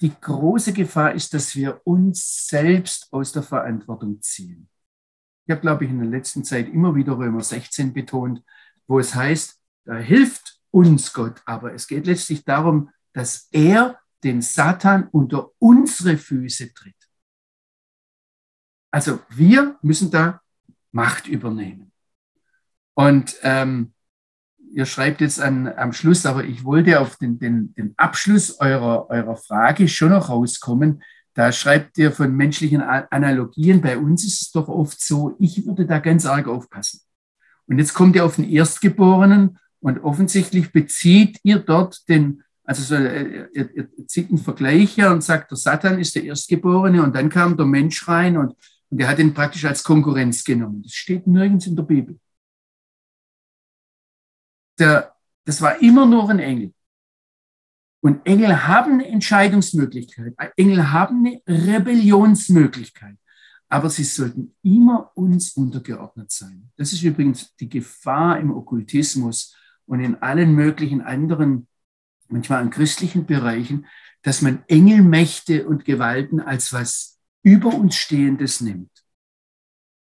[0.00, 4.68] die große Gefahr ist, dass wir uns selbst aus der Verantwortung ziehen.
[5.46, 8.42] Ich habe, glaube ich, in der letzten Zeit immer wieder Römer 16 betont,
[8.86, 14.42] wo es heißt, da hilft uns Gott, aber es geht letztlich darum, dass er den
[14.42, 16.96] Satan unter unsere Füße tritt.
[18.90, 20.40] Also wir müssen da
[20.92, 21.90] Macht übernehmen.
[22.94, 23.93] Und ähm,
[24.74, 29.08] ihr schreibt jetzt an, am Schluss, aber ich wollte auf den, den, den Abschluss eurer,
[29.08, 31.02] eurer Frage schon noch rauskommen.
[31.34, 33.80] Da schreibt ihr von menschlichen Analogien.
[33.80, 37.00] Bei uns ist es doch oft so, ich würde da ganz arg aufpassen.
[37.66, 42.94] Und jetzt kommt ihr auf den Erstgeborenen und offensichtlich bezieht ihr dort den Also so,
[42.94, 47.14] er, er, er zieht einen Vergleich her und sagt, der Satan ist der Erstgeborene und
[47.14, 48.54] dann kam der Mensch rein und,
[48.90, 50.82] und er hat ihn praktisch als Konkurrenz genommen.
[50.82, 52.18] Das steht nirgends in der Bibel.
[54.78, 56.72] Der, das war immer nur ein Engel.
[58.00, 60.34] Und Engel haben eine Entscheidungsmöglichkeit.
[60.56, 63.16] Engel haben eine Rebellionsmöglichkeit.
[63.68, 66.70] Aber sie sollten immer uns untergeordnet sein.
[66.76, 69.56] Das ist übrigens die Gefahr im Okkultismus
[69.86, 71.66] und in allen möglichen anderen,
[72.28, 73.86] manchmal in christlichen Bereichen,
[74.22, 78.93] dass man Engelmächte und Gewalten als was über uns Stehendes nimmt.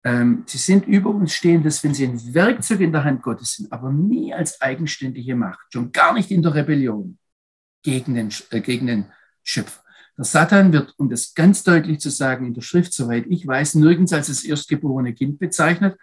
[0.04, 3.72] Ähm, sie sind über uns Stehendes, wenn sie ein Werkzeug in der Hand Gottes sind,
[3.72, 7.18] aber nie als eigenständige Macht, schon gar nicht in der Rebellion
[7.82, 9.06] gegen den, äh, gegen den
[9.42, 9.82] Schöpfer.
[10.18, 13.76] Der Satan wird, um das ganz deutlich zu sagen, in der Schrift, soweit ich weiß,
[13.76, 15.96] nirgends als das erstgeborene Kind bezeichnet.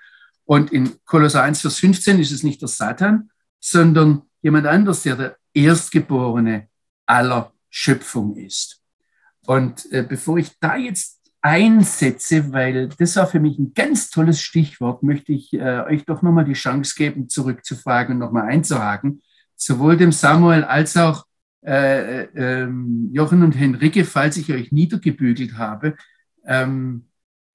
[0.46, 5.16] Und in Kolosser 1, Vers 15 ist es nicht der Satan, sondern jemand anders, der
[5.16, 6.70] der Erstgeborene
[7.06, 8.82] aller Schöpfung ist.
[9.46, 14.42] Und äh, bevor ich da jetzt einsetze, weil das war für mich ein ganz tolles
[14.42, 19.22] Stichwort, möchte ich äh, euch doch nochmal die Chance geben, zurückzufragen und nochmal einzuhaken.
[19.56, 21.26] Sowohl dem Samuel als auch
[21.66, 22.70] äh, äh,
[23.12, 25.96] Jochen und Henrike, falls ich euch niedergebügelt habe.
[26.46, 27.06] Ähm,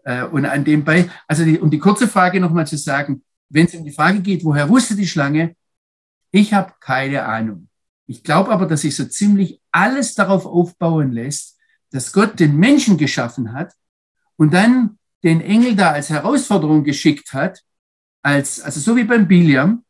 [0.05, 3.67] äh, und an dem bei, also die, um die kurze Frage nochmal zu sagen, wenn
[3.67, 5.57] es um die Frage geht, woher wusste die Schlange?
[6.31, 7.69] Ich habe keine Ahnung.
[8.07, 11.54] Ich glaube aber, dass sich so ziemlich alles darauf aufbauen lässt,
[11.95, 13.73] dass Gott den Menschen geschaffen hat
[14.35, 17.63] und dann den Engel da als Herausforderung geschickt hat,
[18.21, 19.85] als, also so wie beim Biliam,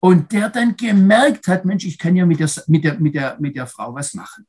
[0.00, 3.38] und der dann gemerkt hat, Mensch, ich kann ja mit der, mit der, mit der,
[3.38, 4.48] mit der Frau was machen.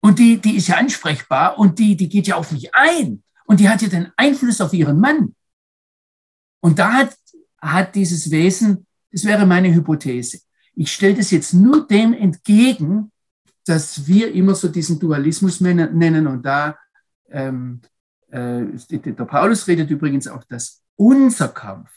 [0.00, 3.24] Und die, die ist ja ansprechbar und die, die geht ja auf mich ein.
[3.46, 5.34] Und die hat ja den Einfluss auf ihren Mann.
[6.60, 7.16] Und da hat,
[7.60, 10.40] hat dieses Wesen, das wäre meine Hypothese.
[10.76, 13.10] Ich stelle das jetzt nur dem entgegen,
[13.66, 16.26] dass wir immer so diesen Dualismus nennen.
[16.26, 16.76] Und da,
[17.30, 17.80] ähm,
[18.28, 21.90] äh, der Paulus redet übrigens auch, dass unser Kampf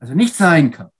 [0.00, 0.92] also nicht sein Kampf.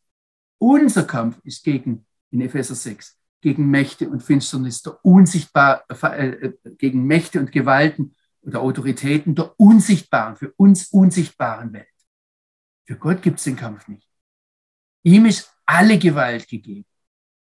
[0.58, 6.58] Unser Kampf ist gegen, in Epheser 6, gegen Mächte und Finsternis, der unsichtbar, äh, äh,
[6.76, 11.86] gegen Mächte und Gewalten oder Autoritäten der unsichtbaren, für uns unsichtbaren Welt.
[12.84, 14.06] Für Gott gibt es den Kampf nicht.
[15.02, 16.84] Ihm ist alle Gewalt gegeben.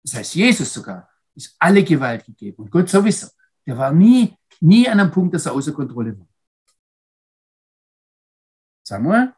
[0.02, 2.64] Das heißt, Jesus sogar ist alle Gewalt gegeben.
[2.64, 3.28] Und Gott sowieso.
[3.66, 6.26] Der war nie, nie an einem Punkt, dass er außer Kontrolle war.
[8.82, 9.34] Samuel?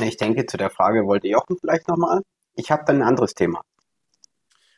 [0.00, 2.22] Ich denke, zu der Frage wollte Jochen vielleicht nochmal.
[2.56, 3.62] Ich habe dann ein anderes Thema.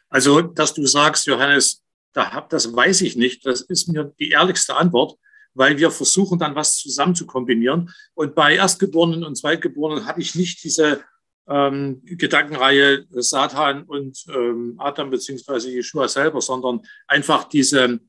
[0.09, 5.19] Also, dass du sagst, Johannes, das weiß ich nicht, das ist mir die ehrlichste Antwort,
[5.55, 7.93] weil wir versuchen dann was zusammen zu kombinieren.
[8.15, 11.03] Und bei Erstgeborenen und Zweitgeborenen hatte ich nicht diese
[11.49, 18.01] ähm, Gedankenreihe Satan und ähm, Adam beziehungsweise Yeshua selber, sondern einfach diese,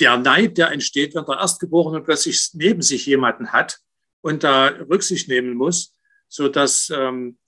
[0.00, 3.78] der Neid, der entsteht, wenn der Erstgeborene plötzlich neben sich jemanden hat
[4.20, 5.94] und da Rücksicht nehmen muss
[6.28, 7.38] so dass ähm,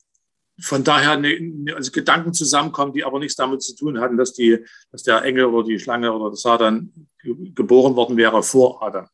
[0.60, 4.58] von daher eine, also Gedanken zusammenkommen, die aber nichts damit zu tun hatten, dass, die,
[4.90, 9.06] dass der Engel oder die Schlange oder der Satan geboren worden wäre vor Adam.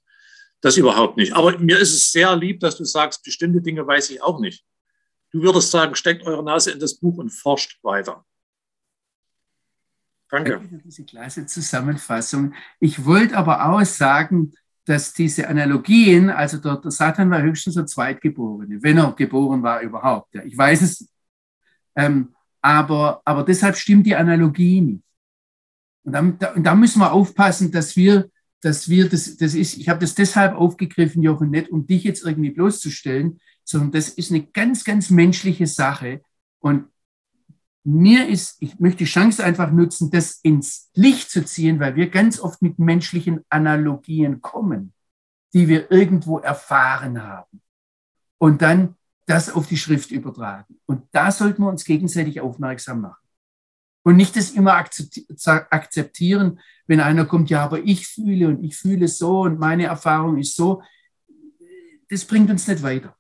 [0.61, 1.35] Das überhaupt nicht.
[1.35, 4.64] Aber mir ist es sehr lieb, dass du sagst, bestimmte Dinge weiß ich auch nicht.
[5.37, 8.25] Du würdest sagen, steckt eure Nase in das Buch und forscht weiter.
[10.31, 10.53] Danke.
[10.53, 12.55] Danke für diese klasse Zusammenfassung.
[12.81, 14.55] Ich wollte aber auch sagen,
[14.87, 19.83] dass diese Analogien, also der, der Satan war höchstens der Zweitgeborene, wenn er geboren war
[19.83, 20.35] überhaupt.
[20.35, 20.42] Ja.
[20.42, 21.07] Ich weiß es,
[21.96, 25.05] ähm, aber, aber deshalb stimmt die Analogie nicht.
[26.03, 28.31] Und da, und da müssen wir aufpassen, dass wir,
[28.62, 32.25] dass wir das, das ist, ich habe das deshalb aufgegriffen, Jochen, nicht um dich jetzt
[32.25, 36.22] irgendwie bloßzustellen, sondern das ist eine ganz, ganz menschliche Sache.
[36.61, 36.87] Und
[37.85, 42.09] mir ist, ich möchte die Chance einfach nutzen, das ins Licht zu ziehen, weil wir
[42.09, 44.92] ganz oft mit menschlichen Analogien kommen,
[45.52, 47.61] die wir irgendwo erfahren haben.
[48.38, 50.79] Und dann das auf die Schrift übertragen.
[50.87, 53.26] Und da sollten wir uns gegenseitig aufmerksam machen.
[54.05, 59.09] Und nicht das immer akzeptieren, wenn einer kommt, ja, aber ich fühle und ich fühle
[59.09, 60.83] so und meine Erfahrung ist so.
[62.09, 63.15] Das bringt uns nicht weiter.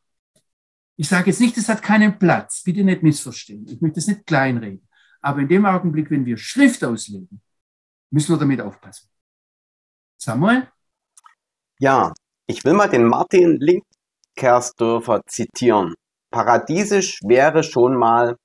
[0.96, 3.66] Ich sage jetzt nicht, es hat keinen Platz, bitte nicht missverstehen.
[3.68, 4.88] Ich möchte es nicht kleinreden.
[5.20, 7.40] Aber in dem Augenblick, wenn wir Schrift auslegen,
[8.10, 9.08] müssen wir damit aufpassen.
[10.16, 10.68] Samuel?
[11.78, 12.12] Ja,
[12.46, 15.94] ich will mal den Martin Linkkersdörfer zitieren.
[16.30, 18.36] Paradiesisch wäre schon mal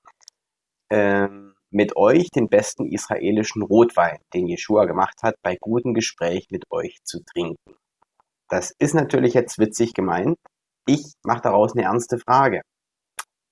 [0.89, 1.27] äh,
[1.69, 6.97] mit euch den besten israelischen Rotwein, den Jeshua gemacht hat, bei gutem Gespräch mit euch
[7.03, 7.75] zu trinken.
[8.49, 10.37] Das ist natürlich jetzt witzig gemeint,
[10.85, 12.61] ich mache daraus eine ernste Frage.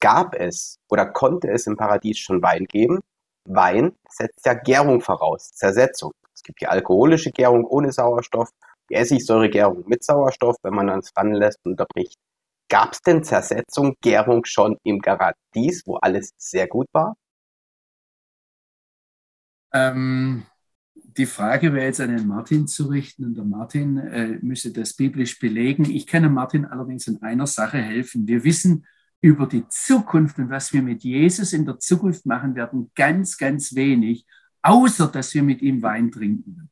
[0.02, 3.00] Gab es oder konnte es im Paradies schon Wein geben?
[3.46, 6.12] Wein setzt ja Gärung voraus, Zersetzung.
[6.34, 8.50] Es gibt die alkoholische Gärung ohne Sauerstoff,
[8.90, 12.18] die Essigsäuregärung mit Sauerstoff, wenn man dann es ranlässt und unterbricht.
[12.70, 17.16] Gab es denn Zersetzung, Gärung schon im Paradies, wo alles sehr gut war?
[19.74, 20.46] Ähm,
[21.18, 24.94] die Frage wäre jetzt an den Martin zu richten und der Martin äh, müsste das
[24.94, 25.86] biblisch belegen.
[25.86, 28.28] Ich kann Martin allerdings in einer Sache helfen.
[28.28, 28.86] Wir wissen
[29.22, 33.76] über die Zukunft und was wir mit Jesus in der Zukunft machen werden, ganz, ganz
[33.76, 34.26] wenig,
[34.62, 36.70] außer dass wir mit ihm Wein trinken.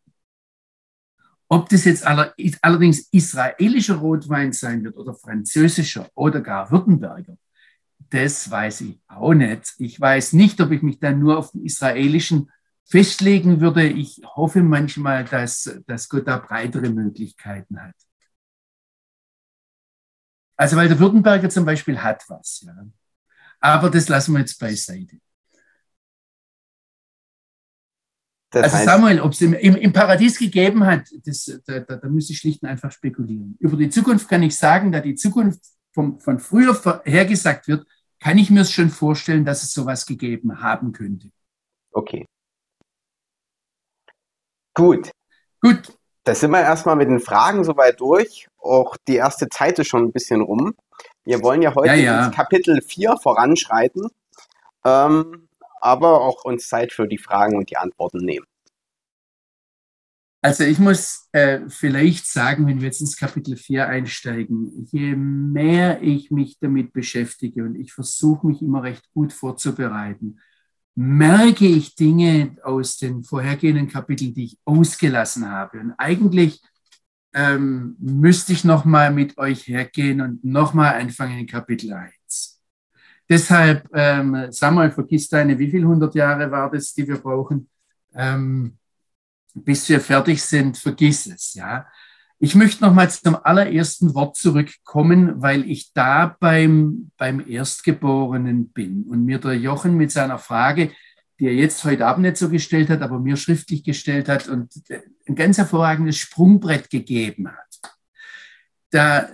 [1.49, 7.37] Ob das jetzt allerdings israelischer Rotwein sein wird oder französischer oder gar Württemberger,
[8.09, 9.73] das weiß ich auch nicht.
[9.79, 12.49] Ich weiß nicht, ob ich mich dann nur auf den israelischen
[12.87, 13.87] festlegen würde.
[13.87, 17.95] Ich hoffe manchmal, dass, dass Gott da breitere Möglichkeiten hat.
[20.55, 22.73] Also, weil der Württemberger zum Beispiel hat was, ja.
[23.59, 25.17] Aber das lassen wir jetzt beiseite.
[28.49, 32.33] Das also Samuel, ob es im, im, Paradies gegeben hat, das, da, da, da müsste
[32.33, 33.57] ich schlicht und einfach spekulieren.
[33.59, 35.59] Über die Zukunft kann ich sagen, da die Zukunft
[35.91, 37.85] vom, von früher vorhergesagt wird,
[38.19, 41.29] kann ich mir es schon vorstellen, dass es sowas gegeben haben könnte.
[41.91, 42.25] Okay.
[44.77, 45.09] Gut.
[45.59, 45.97] Gut.
[46.23, 48.47] Da sind wir erstmal mit den Fragen soweit durch.
[48.59, 50.75] Auch die erste Zeit ist schon ein bisschen rum.
[51.25, 52.25] Wir wollen ja heute ja, ja.
[52.27, 54.07] ins Kapitel 4 voranschreiten,
[54.85, 55.47] ähm,
[55.81, 58.45] aber auch uns Zeit für die Fragen und die Antworten nehmen.
[60.43, 66.03] Also ich muss äh, vielleicht sagen, wenn wir jetzt ins Kapitel 4 einsteigen, je mehr
[66.03, 70.39] ich mich damit beschäftige und ich versuche mich immer recht gut vorzubereiten,
[70.99, 75.79] merke ich Dinge aus den vorhergehenden Kapiteln, die ich ausgelassen habe.
[75.79, 76.59] Und eigentlich
[77.35, 82.59] ähm, müsste ich nochmal mit euch hergehen und nochmal anfangen in Kapitel 1.
[83.29, 87.69] Deshalb, ähm, Samuel, vergiss deine, wie viele hundert Jahre war das, die wir brauchen,
[88.15, 88.75] ähm,
[89.53, 91.85] bis wir fertig sind, vergiss es, ja.
[92.39, 99.25] Ich möchte nochmal zum allerersten Wort zurückkommen, weil ich da beim, beim Erstgeborenen bin und
[99.25, 100.91] mir der Jochen mit seiner Frage,
[101.39, 104.71] die er jetzt heute Abend nicht so gestellt hat, aber mir schriftlich gestellt hat und
[105.27, 107.95] ein ganz hervorragendes Sprungbrett gegeben hat.
[108.91, 109.29] Da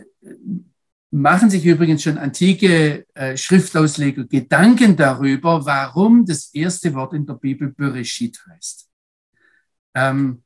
[1.11, 7.35] machen sich übrigens schon antike äh, Schriftausleger Gedanken darüber, warum das erste Wort in der
[7.35, 8.89] Bibel Bereshit heißt.
[9.93, 10.43] Ähm,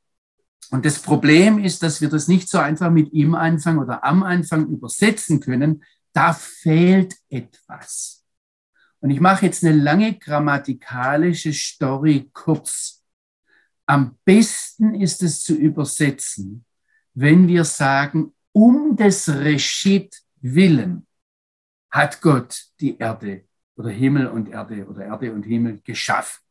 [0.70, 4.22] und das Problem ist, dass wir das nicht so einfach mit im Anfang oder am
[4.22, 5.84] Anfang übersetzen können.
[6.12, 8.24] Da fehlt etwas.
[9.00, 13.02] Und ich mache jetzt eine lange grammatikalische Story kurz.
[13.86, 16.64] Am besten ist es zu übersetzen,
[17.14, 21.06] wenn wir sagen, um des Reschit willen
[21.90, 23.44] hat Gott die Erde
[23.76, 26.42] oder Himmel und Erde oder Erde und Himmel geschaffen.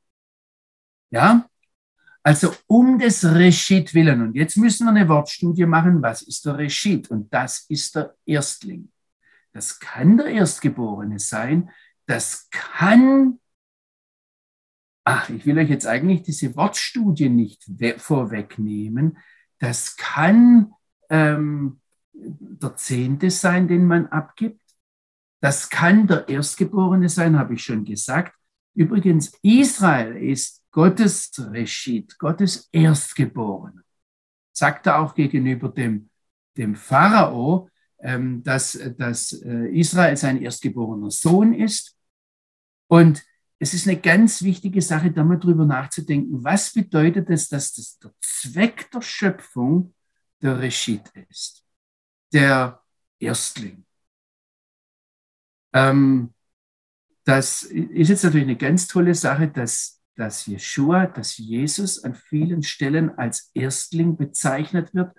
[1.11, 1.47] Ja?
[2.27, 4.21] Also um des Reschit willen.
[4.21, 6.01] Und jetzt müssen wir eine Wortstudie machen.
[6.01, 7.09] Was ist der Reschit?
[7.09, 8.91] Und das ist der Erstling.
[9.53, 11.69] Das kann der Erstgeborene sein.
[12.05, 13.39] Das kann,
[15.05, 17.63] ach, ich will euch jetzt eigentlich diese Wortstudie nicht
[17.95, 19.19] vorwegnehmen.
[19.59, 20.73] Das kann
[21.09, 21.79] ähm,
[22.11, 24.65] der Zehnte sein, den man abgibt.
[25.39, 28.35] Das kann der Erstgeborene sein, habe ich schon gesagt.
[28.73, 33.81] Übrigens, Israel ist Gottes Reschit, Gottes Erstgeborener.
[34.51, 36.09] Sagt er auch gegenüber dem,
[36.57, 41.95] dem Pharao, ähm, dass, dass äh, Israel sein erstgeborener Sohn ist.
[42.87, 43.23] Und
[43.59, 47.97] es ist eine ganz wichtige Sache, da mal drüber nachzudenken, was bedeutet es, dass das
[47.97, 49.95] der Zweck der Schöpfung
[50.41, 51.63] der Reschit ist,
[52.31, 52.83] der
[53.19, 53.83] Erstling.
[55.73, 56.33] Ähm,
[57.23, 62.63] das ist jetzt natürlich eine ganz tolle Sache, dass dass Jeshua, dass Jesus an vielen
[62.63, 65.15] Stellen als Erstling bezeichnet wird,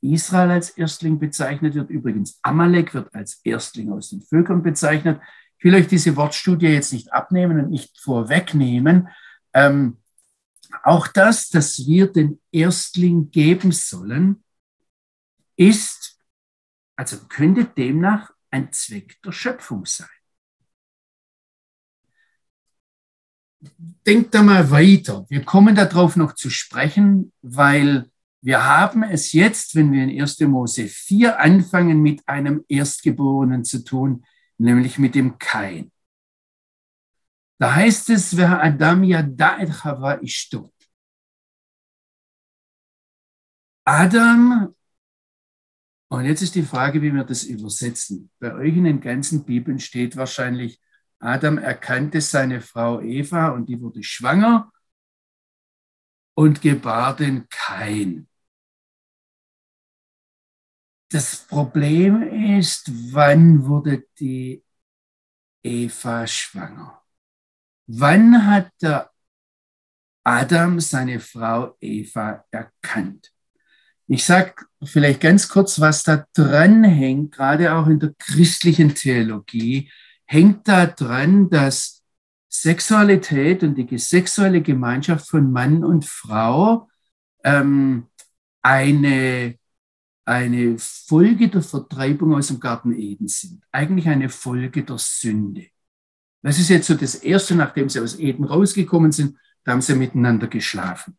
[0.00, 1.90] Israel als Erstling bezeichnet wird.
[1.90, 5.20] Übrigens, Amalek wird als Erstling aus den Völkern bezeichnet.
[5.58, 9.08] Ich will euch diese Wortstudie jetzt nicht abnehmen und nicht vorwegnehmen.
[9.52, 9.98] Ähm,
[10.82, 14.44] auch das, dass wir den Erstling geben sollen,
[15.56, 16.20] ist,
[16.96, 20.08] also könnte demnach ein Zweck der Schöpfung sein.
[23.60, 25.26] Denkt da mal weiter.
[25.28, 30.40] Wir kommen darauf noch zu sprechen, weil wir haben es jetzt, wenn wir in 1.
[30.40, 34.24] Mose 4 anfangen, mit einem Erstgeborenen zu tun,
[34.58, 35.90] nämlich mit dem Kain.
[37.60, 40.72] Da heißt es, wer Adam ja da'et chava ishto.
[43.84, 44.74] Adam,
[46.08, 48.30] und jetzt ist die Frage, wie wir das übersetzen.
[48.38, 50.80] Bei euch in den ganzen Bibeln steht wahrscheinlich
[51.20, 54.72] Adam erkannte seine Frau Eva und die wurde schwanger
[56.34, 58.28] und gebar den Kain.
[61.10, 62.22] Das Problem
[62.58, 64.62] ist, wann wurde die
[65.62, 67.02] Eva schwanger?
[67.86, 69.10] Wann hat der
[70.22, 73.32] Adam seine Frau Eva erkannt?
[74.06, 74.54] Ich sage
[74.84, 79.90] vielleicht ganz kurz, was da dran hängt, gerade auch in der christlichen Theologie,
[80.28, 82.04] hängt da dran, dass
[82.48, 86.88] Sexualität und die sexuelle Gemeinschaft von Mann und Frau
[87.44, 88.06] ähm,
[88.62, 89.58] eine
[90.28, 93.64] eine Folge der Vertreibung aus dem Garten Eden sind.
[93.72, 95.68] Eigentlich eine Folge der Sünde.
[96.42, 99.94] Das ist jetzt so das Erste, nachdem sie aus Eden rausgekommen sind, da haben sie
[99.94, 101.16] miteinander geschlafen.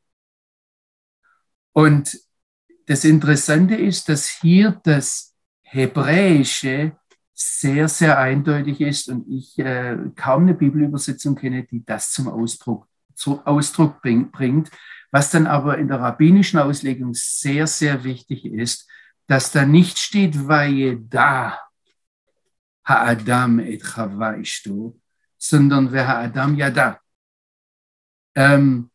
[1.74, 2.20] Und
[2.86, 6.96] das Interessante ist, dass hier das Hebräische
[7.42, 12.88] sehr, sehr eindeutig ist und ich äh, kaum eine Bibelübersetzung kenne, die das zum Ausdruck,
[13.16, 14.70] zum Ausdruck bringt.
[15.12, 18.90] Was dann aber in der rabbinischen Auslegung sehr, sehr wichtig ist,
[19.28, 21.60] dass da nicht steht, da
[22.86, 25.00] Ha'adam et Chava ishto,
[25.38, 27.00] sondern wer Ha'adam yada.
[28.36, 28.92] Ähm,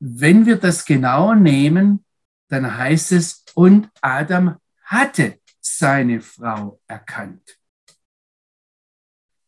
[0.00, 2.04] wenn wir das genau nehmen,
[2.48, 7.58] dann heißt es, und Adam hatte seine Frau erkannt.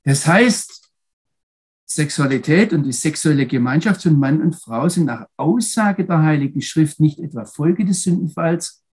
[0.04, 0.92] Das heißt,
[1.86, 7.00] Sexualität und die sexuelle Gemeinschaft von Mann und Frau sind nach Aussage der Heiligen Schrift
[7.00, 8.84] nicht etwa Folge des Sündenfalls,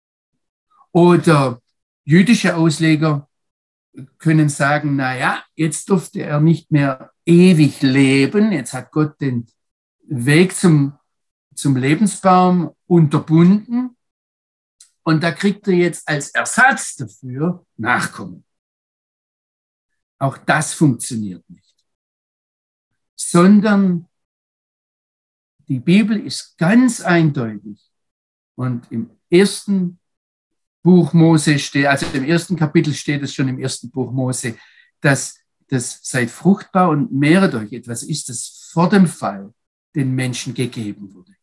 [0.92, 1.62] oder
[2.04, 3.30] jüdische Ausleger
[4.18, 8.52] können sagen, na ja, jetzt durfte er nicht mehr ewig leben.
[8.52, 9.48] Jetzt hat Gott den
[10.08, 10.94] Weg zum,
[11.56, 13.96] zum Lebensbaum unterbunden.
[15.04, 18.46] Und da kriegt er jetzt als Ersatz dafür Nachkommen.
[20.20, 21.76] Auch das funktioniert nicht.
[23.16, 24.08] Sondern
[25.68, 27.82] die Bibel ist ganz eindeutig.
[28.56, 30.00] Und im ersten
[30.84, 34.58] Buch Mose steht, also im ersten Kapitel steht es schon im ersten Buch Mose,
[35.00, 39.54] dass das seid fruchtbar und mehret euch etwas ist, das vor dem Fall
[39.96, 41.34] den Menschen gegeben wurde.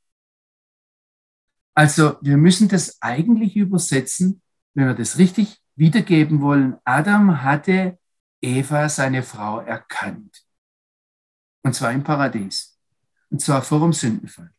[1.78, 4.42] Also wir müssen das eigentlich übersetzen,
[4.74, 6.76] wenn wir das richtig wiedergeben wollen.
[6.82, 8.00] Adam hatte
[8.40, 10.42] Eva, seine Frau, erkannt.
[11.62, 12.76] Und zwar im Paradies.
[13.30, 14.50] Und zwar vor dem Sündenfall.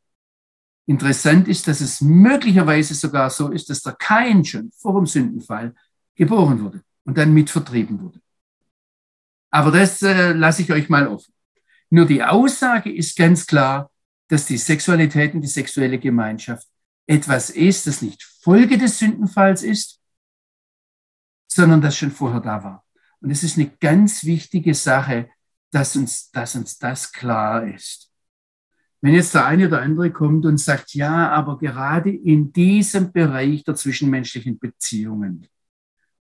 [0.85, 5.75] Interessant ist, dass es möglicherweise sogar so ist, dass der Kain schon vor dem Sündenfall
[6.15, 8.21] geboren wurde und dann mit vertrieben wurde.
[9.51, 11.33] Aber das äh, lasse ich euch mal offen.
[11.89, 13.91] Nur die Aussage ist ganz klar,
[14.29, 16.68] dass die Sexualität und die sexuelle Gemeinschaft
[17.09, 19.99] etwas ist, das nicht Folge des Sündenfalls ist,
[21.47, 22.85] sondern das schon vorher da war.
[23.19, 25.29] Und es ist eine ganz wichtige Sache,
[25.71, 28.11] dass uns, dass uns das klar ist.
[29.01, 33.63] Wenn jetzt der eine oder andere kommt und sagt, ja, aber gerade in diesem Bereich
[33.63, 35.47] der zwischenmenschlichen Beziehungen,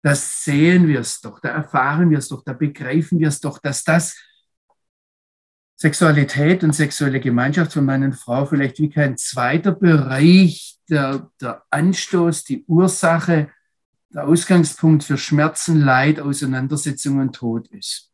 [0.01, 3.59] da sehen wir es doch, da erfahren wir es doch, da begreifen wir es doch,
[3.59, 4.17] dass das
[5.83, 11.65] Sexualität und sexuelle Gemeinschaft von Mann und Frau vielleicht wie kein zweiter Bereich der, der
[11.71, 13.51] Anstoß, die Ursache,
[14.09, 18.13] der Ausgangspunkt für Schmerzen, Leid, Auseinandersetzungen und Tod ist.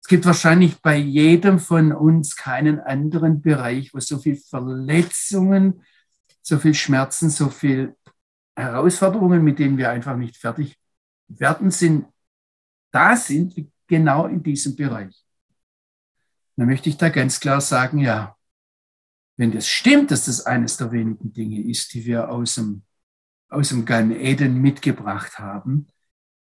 [0.00, 5.82] Es gibt wahrscheinlich bei jedem von uns keinen anderen Bereich, wo so viel Verletzungen,
[6.40, 7.96] so viel Schmerzen, so viel
[8.54, 10.76] Herausforderungen, mit denen wir einfach nicht fertig
[11.26, 12.06] werden sind,
[12.92, 13.56] da sind,
[13.88, 15.21] genau in diesem Bereich.
[16.56, 18.36] Dann möchte ich da ganz klar sagen, ja,
[19.36, 22.82] wenn das stimmt, dass das eines der wenigen Dinge ist, die wir aus dem,
[23.48, 25.88] aus dem Gan Eden mitgebracht haben,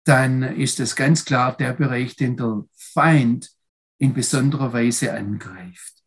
[0.04, 3.50] dann ist es ganz klar der Bereich, den der Feind
[3.98, 6.02] in besonderer Weise angreift.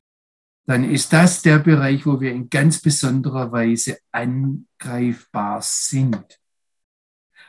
[0.65, 6.39] Dann ist das der Bereich, wo wir in ganz besonderer Weise angreifbar sind.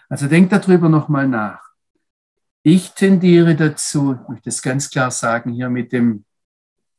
[0.08, 1.62] Also denkt darüber nochmal nach.
[2.62, 6.24] Ich tendiere dazu, ich möchte es ganz klar sagen, hier mit, dem,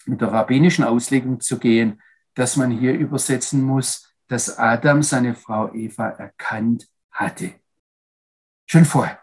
[0.07, 2.01] mit der rabbinischen Auslegung zu gehen,
[2.33, 7.53] dass man hier übersetzen muss, dass Adam seine Frau Eva erkannt hatte.
[8.65, 9.19] Schon vorher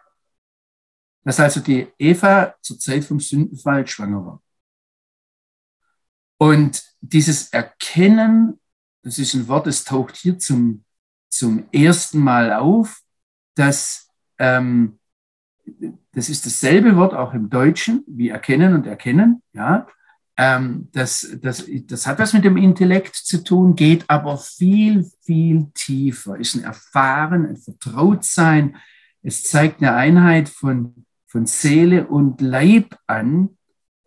[1.25, 4.43] dass also die Eva zur Zeit vom Sündenfall schwanger war.
[6.39, 8.61] Und dieses Erkennen,
[9.03, 10.85] das ist ein Wort, das taucht hier zum,
[11.29, 13.03] zum ersten Mal auf,
[13.55, 14.09] dass
[14.39, 14.99] ähm,
[16.13, 19.87] das ist dasselbe Wort auch im Deutschen wie erkennen und erkennen, ja.
[20.43, 25.67] Ähm, das, das, das hat was mit dem Intellekt zu tun, geht aber viel, viel
[25.75, 28.77] tiefer, ist ein Erfahren, ein Vertrautsein.
[29.23, 33.57] Es zeigt eine Einheit von von Seele und Leib an,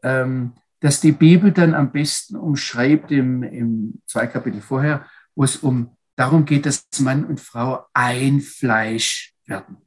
[0.04, 5.58] ähm, dass die Bibel dann am besten umschreibt im, im zwei Kapitel vorher, wo es
[5.58, 9.78] um darum geht, dass Mann und Frau ein Fleisch werden.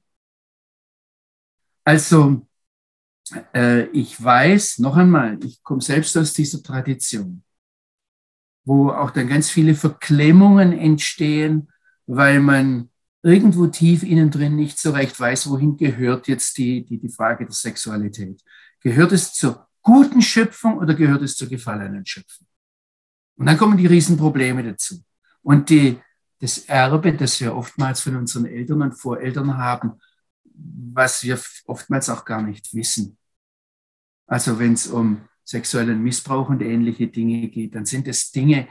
[1.84, 2.47] Also,
[3.92, 7.42] ich weiß, noch einmal, ich komme selbst aus dieser Tradition,
[8.64, 11.68] wo auch dann ganz viele Verklemmungen entstehen,
[12.06, 12.90] weil man
[13.22, 17.44] irgendwo tief innen drin nicht so recht weiß, wohin gehört jetzt die, die, die Frage
[17.44, 18.42] der Sexualität.
[18.80, 22.46] Gehört es zur guten Schöpfung oder gehört es zur gefallenen Schöpfung?
[23.36, 25.02] Und dann kommen die Riesenprobleme dazu.
[25.42, 25.98] Und die,
[26.40, 30.00] das Erbe, das wir oftmals von unseren Eltern und Voreltern haben,
[30.59, 33.16] was wir oftmals auch gar nicht wissen.
[34.26, 38.68] Also wenn es um sexuellen Missbrauch und ähnliche Dinge geht, dann sind es Dinge,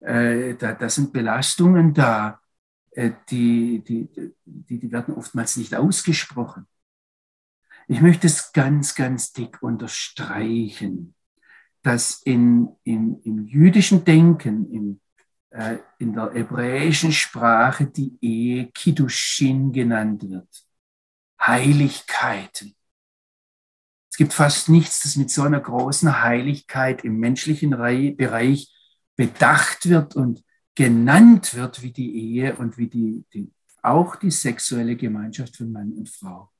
[0.00, 2.40] äh, da, da sind Belastungen da,
[2.92, 4.08] äh, die, die,
[4.44, 6.66] die, die werden oftmals nicht ausgesprochen.
[7.88, 11.14] Ich möchte es ganz, ganz dick unterstreichen,
[11.82, 15.00] dass in, in, im jüdischen Denken, im,
[15.50, 20.69] äh, in der hebräischen Sprache die Ehe Kiddushin genannt wird.
[21.50, 22.76] Heiligkeiten.
[24.10, 28.72] Es gibt fast nichts, das mit so einer großen Heiligkeit im menschlichen Bereich
[29.16, 30.44] bedacht wird und
[30.74, 35.92] genannt wird wie die Ehe und wie die, die, auch die sexuelle Gemeinschaft von Mann
[35.92, 36.50] und Frau,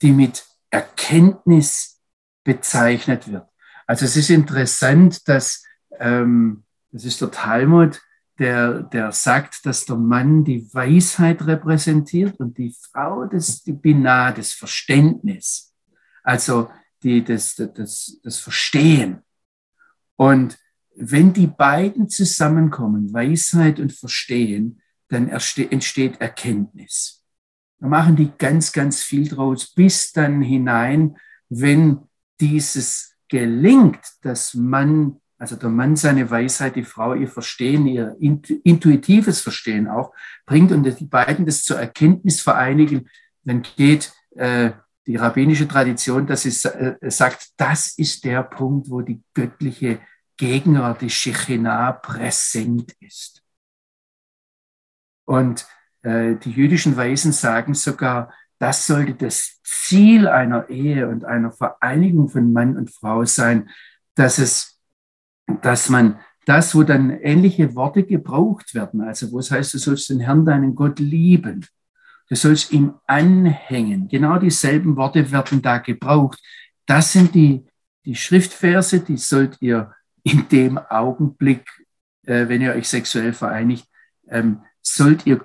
[0.00, 2.00] die mit Erkenntnis
[2.44, 3.48] bezeichnet wird.
[3.86, 5.64] Also es ist interessant, dass
[5.98, 8.00] ähm, das ist der Talmud,
[8.38, 14.32] der, der sagt, dass der Mann die Weisheit repräsentiert und die Frau das die Binah,
[14.32, 15.74] das Verständnis,
[16.22, 16.70] also
[17.02, 19.22] die, das, das, das Verstehen.
[20.16, 20.58] Und
[20.94, 27.22] wenn die beiden zusammenkommen, Weisheit und Verstehen, dann entsteht Erkenntnis.
[27.78, 31.16] Da machen die ganz, ganz viel draus, bis dann hinein,
[31.48, 32.08] wenn
[32.40, 39.40] dieses gelingt, dass man, also der Mann seine Weisheit, die Frau ihr Verstehen, ihr intuitives
[39.40, 40.12] Verstehen auch
[40.46, 43.08] bringt und die beiden das zur Erkenntnis vereinigen,
[43.44, 44.72] dann geht äh,
[45.06, 50.00] die rabbinische Tradition, dass sie äh, sagt, das ist der Punkt, wo die göttliche
[50.36, 53.42] Gegenwart, die Shechinah, präsent ist.
[55.24, 55.66] Und
[56.02, 62.28] äh, die jüdischen Weisen sagen sogar, das sollte das Ziel einer Ehe und einer Vereinigung
[62.28, 63.68] von Mann und Frau sein,
[64.14, 64.75] dass es,
[65.62, 70.08] dass man das, wo dann ähnliche Worte gebraucht werden, also wo es heißt, du sollst
[70.10, 71.66] den Herrn, deinen Gott lieben,
[72.28, 74.08] du sollst ihm anhängen.
[74.08, 76.40] Genau dieselben Worte werden da gebraucht.
[76.86, 77.66] Das sind die,
[78.04, 79.92] die Schriftverse, die sollt ihr
[80.22, 81.66] in dem Augenblick,
[82.26, 83.88] äh, wenn ihr euch sexuell vereinigt,
[84.28, 85.42] ähm, sollt ihr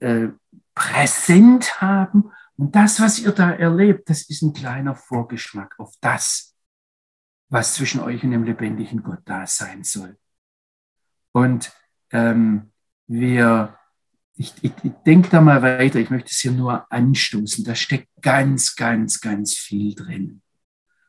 [0.00, 0.28] äh,
[0.74, 2.30] präsent haben.
[2.56, 6.51] Und das, was ihr da erlebt, das ist ein kleiner Vorgeschmack auf das,
[7.52, 10.16] was zwischen euch und dem lebendigen Gott da sein soll.
[11.32, 11.70] Und
[12.10, 12.72] ähm,
[13.06, 13.78] wir,
[14.34, 17.64] ich, ich, ich denke da mal weiter, ich möchte es hier nur anstoßen.
[17.64, 20.40] Da steckt ganz, ganz, ganz viel drin.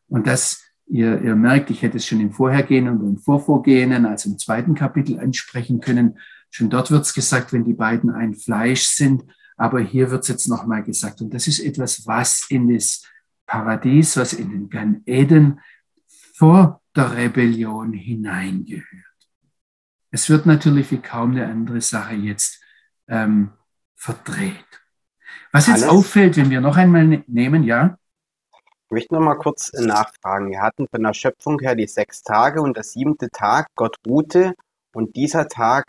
[0.08, 4.30] Und das Ihr, ihr merkt, ich hätte es schon im Vorhergehenden und im Vorvorgehenden, also
[4.30, 6.20] im zweiten Kapitel ansprechen können.
[6.52, 9.24] Schon dort wird es gesagt, wenn die beiden ein Fleisch sind.
[9.56, 11.22] Aber hier wird es jetzt nochmal gesagt.
[11.22, 13.04] Und das ist etwas, was in das
[13.46, 15.62] Paradies, was in den Gan Eden
[16.44, 18.86] vor der Rebellion hineingehört.
[20.12, 22.62] Es wird natürlich wie kaum eine andere Sache jetzt
[23.08, 23.54] ähm,
[23.96, 24.66] verdreht.
[25.54, 25.96] Was jetzt Alles?
[25.96, 27.98] auffällt, wenn wir noch einmal ne-, nehmen, ja?
[28.52, 30.52] Ich möchte noch mal kurz nachfragen.
[30.52, 34.54] Wir hatten von der Schöpfung her die sechs Tage und der siebte Tag, Gott ruhte
[34.94, 35.86] und dieser Tag,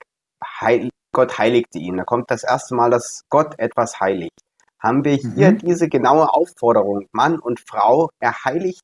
[0.61, 1.97] heil, Gott heiligte ihn.
[1.97, 4.39] Da kommt das erste Mal, dass Gott etwas heiligt.
[4.79, 5.59] Haben wir hier mhm.
[5.59, 8.83] diese genaue Aufforderung, Mann und Frau, er heiligt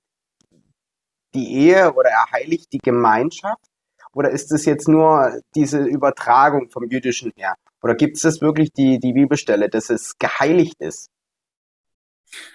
[1.35, 3.65] die Ehe oder er heiligt die Gemeinschaft?
[4.13, 7.55] Oder ist es jetzt nur diese Übertragung vom Jüdischen her?
[7.83, 11.11] Oder gibt es das wirklich die, die Bibelstelle, dass es geheiligt ist?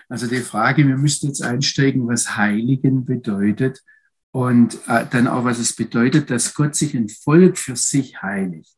[0.09, 3.83] Also die Frage, wir müssten jetzt einsteigen, was Heiligen bedeutet
[4.31, 8.75] und äh, dann auch, was es bedeutet, dass Gott sich ein Volk für sich heiligt.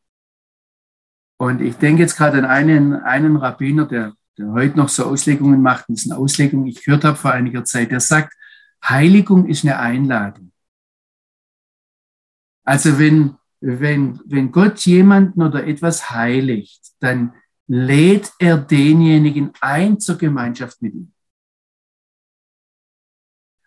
[1.36, 5.62] Und ich denke jetzt gerade an einen, einen Rabbiner, der, der heute noch so Auslegungen
[5.62, 8.34] macht, das ist eine Auslegung, die ich gehört habe vor einiger Zeit, der sagt,
[8.84, 10.52] Heiligung ist eine Einladung.
[12.64, 17.34] Also wenn, wenn, wenn Gott jemanden oder etwas heiligt, dann
[17.66, 21.12] lädt er denjenigen ein zur Gemeinschaft mit ihm.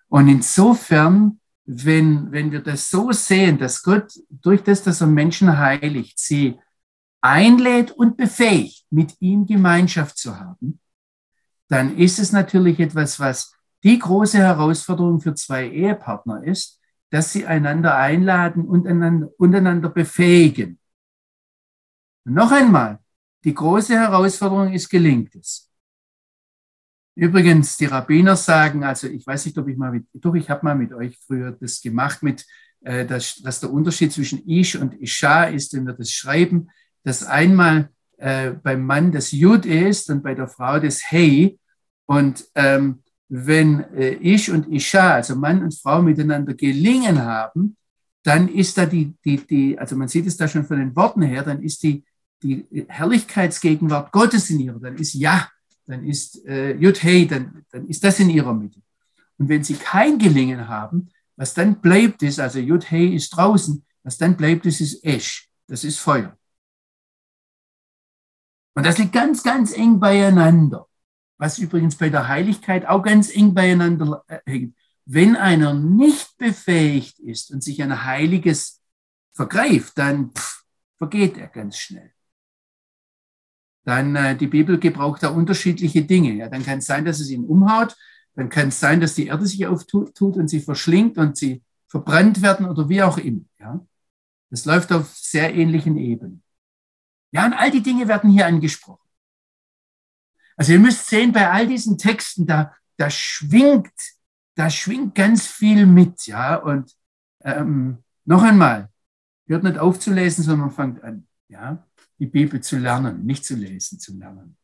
[0.08, 5.58] Und insofern, wenn, wenn wir das so sehen, dass Gott durch das, dass er Menschen
[5.58, 6.60] heiligt, sie
[7.22, 10.80] einlädt und befähigt, mit ihm Gemeinschaft zu haben,
[11.70, 16.80] dann ist es natürlich etwas, was die große Herausforderung für zwei Ehepartner ist,
[17.10, 20.80] dass sie einander einladen und einander, untereinander befähigen.
[22.26, 23.00] Und noch einmal,
[23.44, 25.70] die große Herausforderung ist, gelingt es.
[27.16, 30.66] Übrigens, die Rabbiner sagen, also ich weiß nicht, ob ich mal mit, doch ich habe
[30.66, 32.46] mal mit euch früher das gemacht, mit,
[32.82, 36.70] äh, dass, dass der Unterschied zwischen Ish und Isha ist, wenn wir das schreiben,
[37.04, 41.60] dass einmal äh, beim Mann das Jud ist und bei der Frau das Hey.
[42.06, 43.04] Und ähm,
[43.34, 47.78] wenn äh, Ich und Isha, also Mann und Frau miteinander gelingen haben,
[48.24, 51.22] dann ist da die, die, die, also man sieht es da schon von den Worten
[51.22, 52.04] her, dann ist die,
[52.44, 55.48] die Herrlichkeitsgegenwart Gottes in ihrer, dann ist Ja
[55.92, 58.82] dann ist äh, Jud Hey, dann, dann ist das in ihrer Mitte.
[59.38, 63.84] Und wenn sie kein Gelingen haben, was dann bleibt ist, also Jud Hey ist draußen,
[64.04, 66.38] was dann bleibt ist, ist Esch, das ist Feuer.
[68.74, 70.88] Und das liegt ganz, ganz eng beieinander,
[71.42, 74.76] was übrigens bei der Heiligkeit auch ganz eng beieinander äh, hängt.
[75.06, 78.82] Wenn einer nicht befähigt ist und sich ein Heiliges
[79.34, 80.64] vergreift, dann pff,
[80.98, 82.14] vergeht er ganz schnell
[83.84, 86.34] dann äh, die Bibel gebraucht da unterschiedliche Dinge.
[86.34, 87.96] Ja, dann kann es sein, dass es ihn umhaut,
[88.36, 92.42] dann kann es sein, dass die Erde sich auftut und sie verschlingt und sie verbrannt
[92.42, 93.42] werden oder wie auch immer.
[93.60, 93.86] Ja,
[94.50, 96.44] das läuft auf sehr ähnlichen Ebenen.
[97.32, 99.01] Ja, und all die Dinge werden hier angesprochen.
[100.58, 103.94] Also ihr müsst sehen, bei all diesen Texten, da, da schwingt,
[104.56, 106.56] da schwingt ganz viel mit, ja.
[106.56, 106.96] Und
[107.42, 108.90] ähm, noch einmal,
[109.48, 111.84] hört nicht auf zu lesen, sondern fangt an, ja
[112.22, 114.56] die Bibel zu lernen, nicht zu lesen, zu lernen.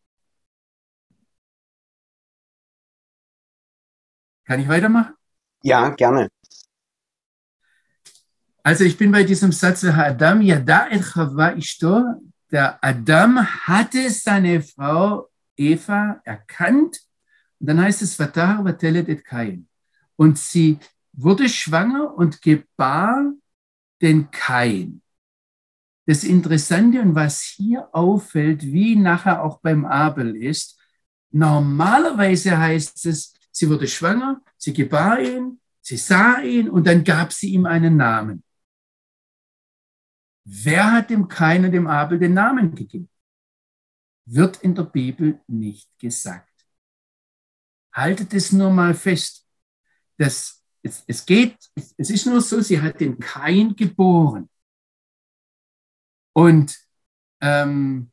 [4.46, 5.16] Kann ich weitermachen?
[5.64, 6.30] Ja, gerne.
[8.62, 12.04] Also ich bin bei diesem Satz, Adam et chava ishto,
[12.52, 15.28] der Adam hatte seine Frau
[15.58, 17.02] Eva erkannt.
[17.60, 19.68] Und dann heißt es, Vatar vatelet et Kain.
[20.16, 20.80] Und sie
[21.14, 23.34] wurde schwanger und gebar
[24.02, 25.02] den Kain.
[26.06, 30.80] Das Interessante und was hier auffällt, wie nachher auch beim Abel ist,
[31.32, 37.34] normalerweise heißt es, sie wurde schwanger, sie gebar ihn, sie sah ihn und dann gab
[37.34, 38.44] sie ihm einen Namen.
[40.46, 43.10] Wer hat dem Kain und dem Abel den Namen gegeben?
[44.30, 46.52] Wird in der Bibel nicht gesagt.
[47.94, 49.48] Haltet es nur mal fest.
[50.18, 51.58] Das, es, es geht,
[51.98, 54.50] es ist nur so, sie hat den Kain geboren.
[56.34, 56.78] Und,
[57.42, 58.12] ähm,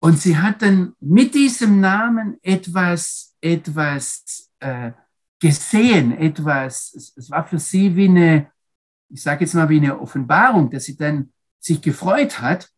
[0.00, 4.92] und sie hat dann mit diesem Namen etwas, etwas äh,
[5.38, 8.50] gesehen, etwas, es, es war für sie wie eine,
[9.10, 12.70] ich sage jetzt mal wie eine Offenbarung, dass sie dann sich gefreut hat.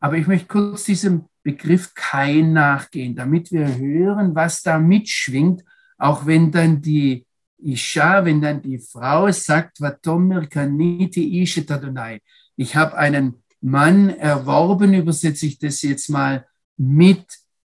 [0.00, 5.64] Aber ich möchte kurz diesem Begriff kein nachgehen, damit wir hören, was da mitschwingt,
[5.98, 7.26] auch wenn dann die
[7.58, 12.20] Isha, wenn dann die Frau sagt, Vatomer kaniti ishet Adonai.
[12.56, 17.24] Ich habe einen Mann erworben, übersetze ich das jetzt mal, mit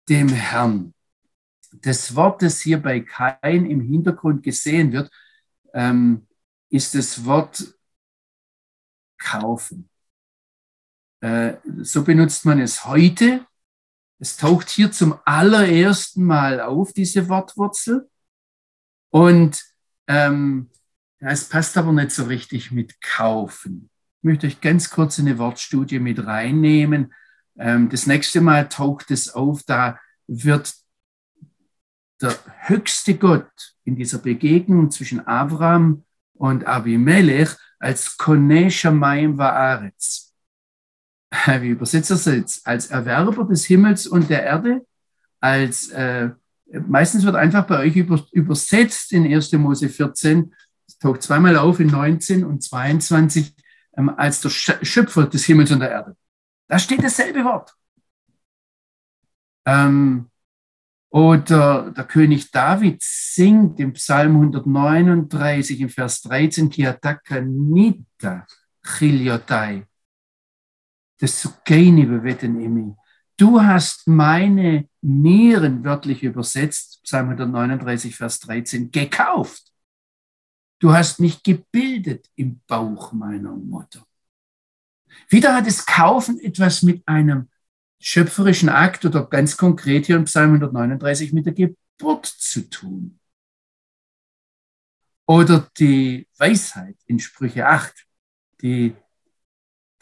[0.08, 0.94] dem Herrn.
[1.72, 5.10] Das Wort, das hier bei Kain im Hintergrund gesehen wird,
[5.74, 6.26] ähm,
[6.70, 7.74] ist das Wort
[9.18, 9.88] kaufen.
[11.20, 13.46] Äh, so benutzt man es heute.
[14.22, 18.08] Es taucht hier zum allerersten Mal auf, diese Wortwurzel.
[19.10, 19.60] Und
[20.06, 20.70] ähm,
[21.18, 23.90] es passt aber nicht so richtig mit kaufen.
[24.18, 27.12] Ich möchte euch ganz kurz eine Wortstudie mit reinnehmen.
[27.58, 29.98] Ähm, das nächste Mal taucht es auf, da
[30.28, 30.72] wird
[32.20, 36.04] der höchste Gott in dieser Begegnung zwischen Abraham
[36.34, 37.50] und Abimelech
[37.80, 40.31] als Kone Shamayim Vaaretz.
[41.60, 42.66] Wie übersetzt er es jetzt?
[42.66, 44.86] Als Erwerber des Himmels und der Erde,
[45.40, 46.30] als äh,
[46.86, 49.52] meistens wird einfach bei euch über, übersetzt in 1.
[49.52, 50.54] Mose 14,
[50.86, 53.54] es taucht zweimal auf in 19 und 22,
[53.96, 56.16] ähm, als der Schöpfer des Himmels und der Erde.
[56.68, 57.74] Da steht dasselbe Wort.
[59.66, 60.28] Ähm,
[61.10, 68.46] oder der König David singt im Psalm 139 im Vers 13, Kiataka nita
[68.82, 69.86] chiliotai.
[71.22, 72.96] Das Sukeini beweten imi.
[73.36, 79.72] Du hast meine Nieren, wörtlich übersetzt, Psalm 139, Vers 13, gekauft.
[80.80, 84.04] Du hast mich gebildet im Bauch meiner Mutter.
[85.28, 87.48] Wieder hat das Kaufen etwas mit einem
[88.00, 93.20] schöpferischen Akt oder ganz konkret hier im Psalm 139 mit der Geburt zu tun.
[95.26, 97.94] Oder die Weisheit in Sprüche 8,
[98.60, 98.96] die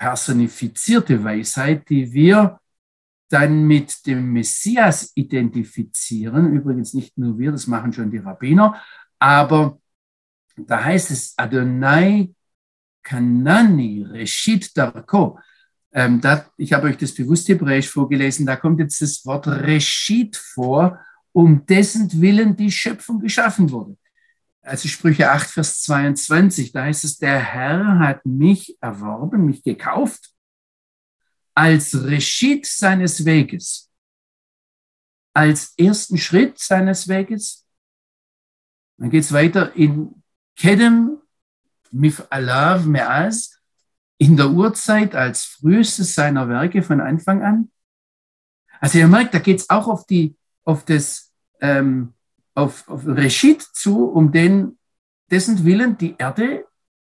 [0.00, 2.58] personifizierte Weisheit, die wir
[3.28, 6.54] dann mit dem Messias identifizieren.
[6.54, 8.82] Übrigens nicht nur wir, das machen schon die Rabbiner,
[9.18, 9.78] aber
[10.56, 12.34] da heißt es Adonai
[13.02, 15.38] Kanani Reshit Darko.
[15.92, 20.34] Ähm, da, ich habe euch das bewusst hebräisch vorgelesen, da kommt jetzt das Wort Reshit
[20.36, 20.98] vor,
[21.32, 23.96] um dessen Willen die Schöpfung geschaffen wurde.
[24.62, 30.34] Also Sprüche 8, Vers 22, da heißt es, der Herr hat mich erworben, mich gekauft
[31.54, 33.90] als Reshit seines Weges,
[35.34, 37.66] als ersten Schritt seines Weges.
[38.98, 40.22] Dann geht es weiter in
[40.56, 41.18] Kedem
[41.90, 43.58] Mif Alav Meaz,
[44.18, 47.70] in der Urzeit als frühestes seiner Werke von Anfang an.
[48.78, 52.14] Also ihr merkt, da geht es auch auf, die, auf das ähm,
[52.54, 54.78] auf, auf Reshit zu, um den,
[55.30, 56.66] dessen Willen die Erde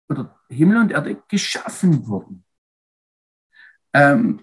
[0.08, 2.44] oder Himmel und Erde geschaffen wurden.
[3.92, 4.40] Ähm,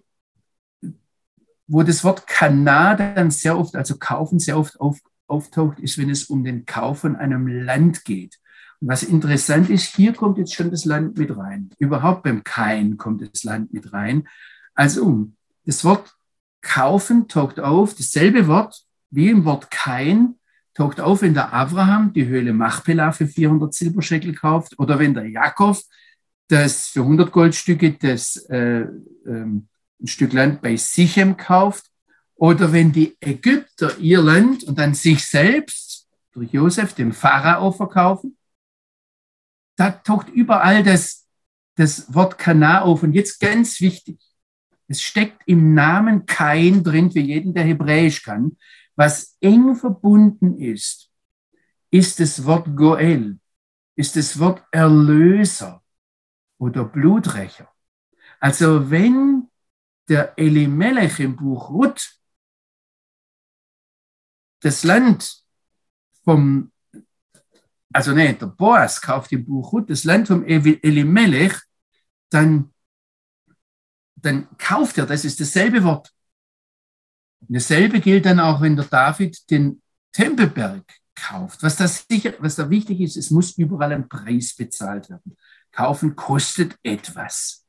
[1.67, 6.09] wo das Wort Kana dann sehr oft, also kaufen, sehr oft auf, auftaucht, ist, wenn
[6.09, 8.39] es um den Kauf von einem Land geht.
[8.79, 11.71] Und was interessant ist, hier kommt jetzt schon das Land mit rein.
[11.77, 14.27] Überhaupt beim Kain kommt das Land mit rein.
[14.75, 15.27] Also
[15.65, 16.15] das Wort
[16.61, 20.35] kaufen taucht auf, dasselbe Wort wie im Wort Kain
[20.77, 25.27] taucht auf, wenn der Abraham die Höhle Machpelah für 400 Silberscheckel kauft oder wenn der
[25.27, 25.77] Jakob
[26.49, 28.85] das für 100 Goldstücke das äh,
[29.25, 29.67] ähm,
[29.99, 31.87] ein Stück Land bei Sichem kauft
[32.35, 38.37] oder wenn die Ägypter ihr Land und dann sich selbst durch Josef dem Pharao verkaufen.
[39.75, 41.25] Da taucht überall das,
[41.75, 43.01] das Wort Kana auf.
[43.01, 44.19] Und jetzt ganz wichtig,
[44.87, 48.57] es steckt im Namen Kain drin, für jeden, der Hebräisch kann.
[48.97, 51.11] Was eng verbunden ist,
[51.91, 53.39] ist das Wort Goel,
[53.95, 55.83] ist das Wort Erlöser
[56.57, 57.71] oder Bluträcher.
[58.39, 59.49] Also wenn
[60.09, 62.19] der Elimelech im Buch Ruth
[64.61, 65.43] das Land
[66.23, 66.71] vom,
[67.93, 71.53] also nee, der Boas kauft im Buch Ruth das Land vom Elimelech,
[72.29, 72.73] dann,
[74.15, 76.11] dann kauft er, das ist dasselbe Wort,
[77.41, 79.81] Dasselbe gilt dann auch, wenn der David den
[80.11, 80.83] Tempelberg
[81.15, 81.63] kauft.
[81.63, 85.37] Was, das sicher, was da wichtig ist, es muss überall ein Preis bezahlt werden.
[85.71, 87.65] Kaufen kostet etwas.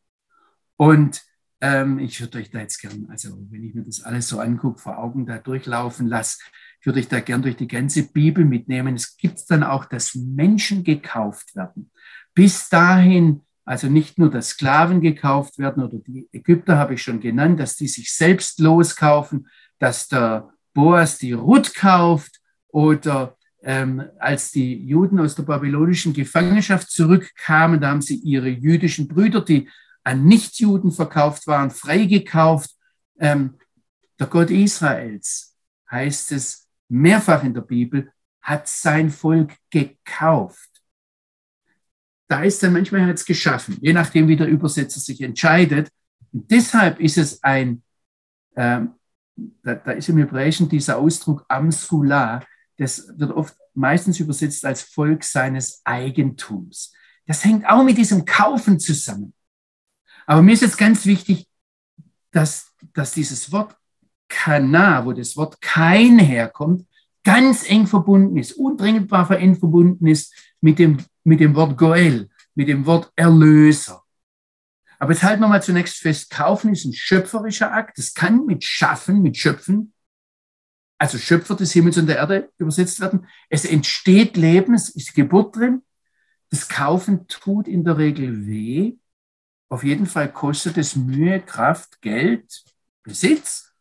[0.76, 1.22] Und
[1.60, 4.78] ähm, ich würde euch da jetzt gern, also wenn ich mir das alles so angucke,
[4.78, 6.38] vor Augen da durchlaufen lasse,
[6.80, 8.94] ich würde euch da gern durch die ganze Bibel mitnehmen.
[8.94, 11.90] Es gibt dann auch, dass Menschen gekauft werden.
[12.34, 17.20] Bis dahin also nicht nur, dass Sklaven gekauft werden oder die Ägypter habe ich schon
[17.20, 19.46] genannt, dass die sich selbst loskaufen,
[19.78, 26.90] dass der Boas die Ruth kauft oder ähm, als die Juden aus der babylonischen Gefangenschaft
[26.90, 29.68] zurückkamen, da haben sie ihre jüdischen Brüder, die
[30.02, 32.70] an Nichtjuden verkauft waren, freigekauft.
[33.20, 33.58] Ähm,
[34.18, 35.54] der Gott Israels,
[35.90, 38.10] heißt es mehrfach in der Bibel,
[38.40, 40.77] hat sein Volk gekauft
[42.28, 45.88] da ist manchmal jetzt geschaffen, je nachdem, wie der Übersetzer sich entscheidet.
[46.32, 47.82] Und deshalb ist es ein,
[48.54, 48.94] ähm,
[49.62, 52.44] da, da, ist im Hebräischen dieser Ausdruck Amsula,
[52.76, 56.92] das wird oft meistens übersetzt als Volk seines Eigentums.
[57.26, 59.32] Das hängt auch mit diesem Kaufen zusammen.
[60.26, 61.48] Aber mir ist jetzt ganz wichtig,
[62.30, 63.74] dass, dass dieses Wort
[64.28, 66.86] Kana, wo das Wort kein herkommt,
[67.24, 70.98] ganz eng verbunden ist, untrennbar verbunden ist mit dem
[71.28, 74.02] mit dem Wort Goel, mit dem Wort Erlöser.
[74.98, 77.98] Aber jetzt halten wir mal zunächst fest, kaufen ist ein schöpferischer Akt.
[77.98, 79.92] Das kann mit Schaffen, mit Schöpfen,
[80.96, 83.26] also Schöpfer des Himmels und der Erde übersetzt werden.
[83.48, 85.82] Es entsteht Leben, es ist Geburt drin.
[86.50, 88.96] Das Kaufen tut in der Regel weh.
[89.68, 92.64] Auf jeden Fall kostet es Mühe, Kraft, Geld,
[93.02, 93.74] Besitz.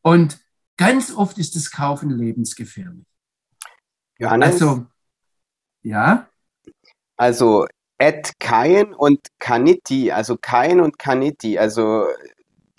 [0.00, 0.38] Und
[0.76, 3.06] ganz oft ist das Kaufen lebensgefährlich.
[4.18, 4.52] Johannes?
[4.52, 4.86] Also,
[5.82, 6.28] ja?
[7.22, 7.66] Also
[7.98, 12.06] et Kain und Kaniti, also Kain und Kaniti, also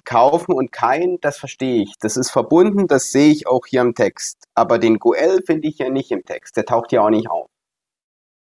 [0.04, 1.94] kaufen und Kain, das verstehe ich.
[2.02, 4.44] Das ist verbunden, das sehe ich auch hier im Text.
[4.54, 6.58] Aber den Goel finde ich ja nicht im Text.
[6.58, 7.48] Der taucht ja auch nicht auf.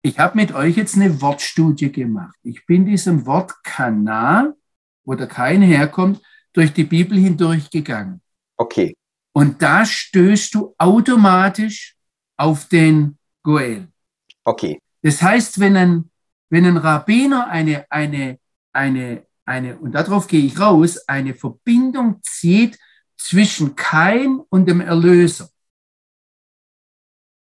[0.01, 2.35] Ich habe mit euch jetzt eine Wortstudie gemacht.
[2.43, 4.53] Ich bin diesem Wort Kana,
[5.05, 8.19] wo der Kain herkommt, durch die Bibel hindurch gegangen.
[8.57, 8.93] Okay.
[9.31, 11.95] Und da stößt du automatisch
[12.35, 13.87] auf den Goel.
[14.43, 14.81] Okay.
[15.03, 16.09] Das heißt, wenn ein,
[16.49, 18.39] wenn ein Rabbiner eine, eine,
[18.71, 22.79] eine, eine, und darauf gehe ich raus, eine Verbindung zieht
[23.17, 25.49] zwischen Kain und dem Erlöser,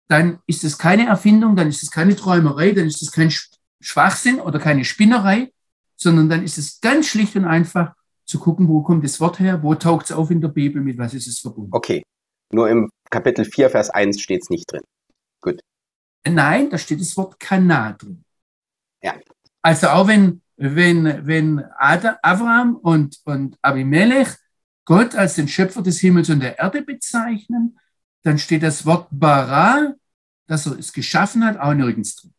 [0.08, 3.34] dann ist es keine Erfindung, dann ist es keine Träumerei, dann ist es kein
[3.80, 5.51] Schwachsinn oder keine Spinnerei,
[5.95, 7.95] sondern dann ist es ganz schlicht und einfach
[8.26, 10.97] zu gucken, wo kommt das Wort her, wo taucht es auf in der Bibel, mit
[10.97, 11.72] was ist es verbunden.
[11.74, 12.03] Okay,
[12.51, 14.82] nur im Kapitel 4, Vers 1 steht es nicht drin.
[15.41, 15.62] Gut.
[16.28, 18.24] Nein, da steht das Wort Kana drin.
[19.02, 19.16] Ja.
[19.62, 24.30] Also auch wenn, wenn, wenn Adam, Abraham und, und Abimelech
[24.86, 27.80] Gott als den Schöpfer des Himmels und der Erde bezeichnen,
[28.24, 29.94] dann steht das Wort bara,
[30.48, 32.34] dass er es geschaffen hat, auch nirgends drin.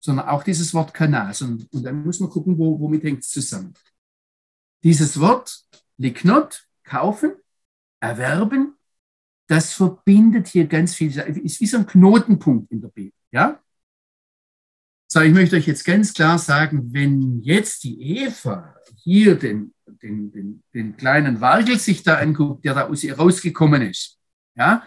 [0.00, 1.42] Sondern auch dieses Wort Kanas.
[1.42, 3.74] Und, und dann muss man gucken, wo, womit hängt es zusammen.
[4.82, 5.64] Dieses Wort
[5.96, 7.32] Liknot, kaufen,
[8.00, 8.73] erwerben,
[9.46, 13.12] das verbindet hier ganz viel, ist wie so ein Knotenpunkt in der Bibel.
[13.30, 13.60] Ja?
[15.06, 20.32] So, ich möchte euch jetzt ganz klar sagen, wenn jetzt die Eva hier den, den,
[20.32, 24.18] den, den kleinen Wargel sich da anguckt, der da aus ihr rausgekommen ist,
[24.56, 24.82] ja,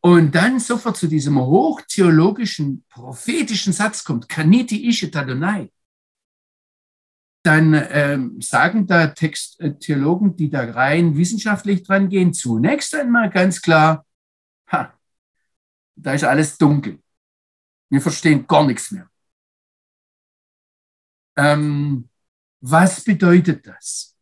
[0.00, 5.70] und dann sofort zu diesem hochtheologischen, prophetischen Satz kommt, Kaniti Ishe Tadonai,
[7.48, 14.04] dann ähm, sagen da Texttheologen, die da rein wissenschaftlich dran gehen, zunächst einmal ganz klar,
[14.70, 14.92] ha,
[15.96, 17.02] da ist alles dunkel.
[17.88, 19.08] Wir verstehen gar nichts mehr.
[21.38, 22.10] Ähm,
[22.60, 24.14] was bedeutet das?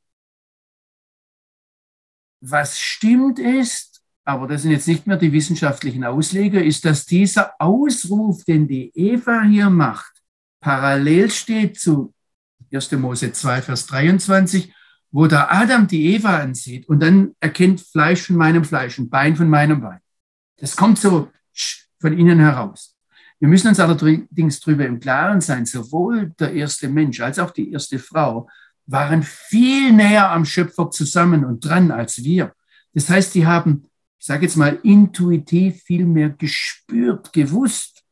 [2.40, 7.54] Was stimmt ist, aber das sind jetzt nicht mehr die wissenschaftlichen Ausleger, ist, dass dieser
[7.58, 10.22] Ausruf, den die Eva hier macht,
[10.60, 12.14] parallel steht zu
[12.76, 12.92] 1.
[12.92, 14.72] Mose 2, Vers 23,
[15.10, 19.34] wo der Adam die Eva ansieht und dann erkennt Fleisch von meinem Fleisch und Bein
[19.34, 20.00] von meinem Bein.
[20.58, 21.30] Das kommt so
[22.00, 22.94] von innen heraus.
[23.38, 27.72] Wir müssen uns allerdings darüber im Klaren sein, sowohl der erste Mensch als auch die
[27.72, 28.48] erste Frau
[28.86, 32.54] waren viel näher am Schöpfer zusammen und dran als wir.
[32.94, 38.04] Das heißt, die haben, ich sage jetzt mal, intuitiv viel mehr gespürt, gewusst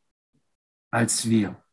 [0.91, 1.64] als wir.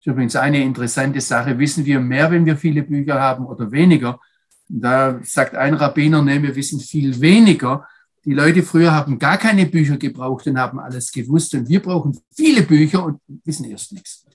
[0.00, 1.58] Das ist übrigens eine interessante Sache.
[1.58, 4.18] Wissen wir mehr, wenn wir viele Bücher haben oder weniger?
[4.66, 7.86] Da sagt ein Rabbiner, nee, wir wissen viel weniger,
[8.24, 11.54] die Leute früher haben gar keine Bücher gebraucht und haben alles gewusst.
[11.54, 14.26] Und wir brauchen viele Bücher und wissen erst nichts.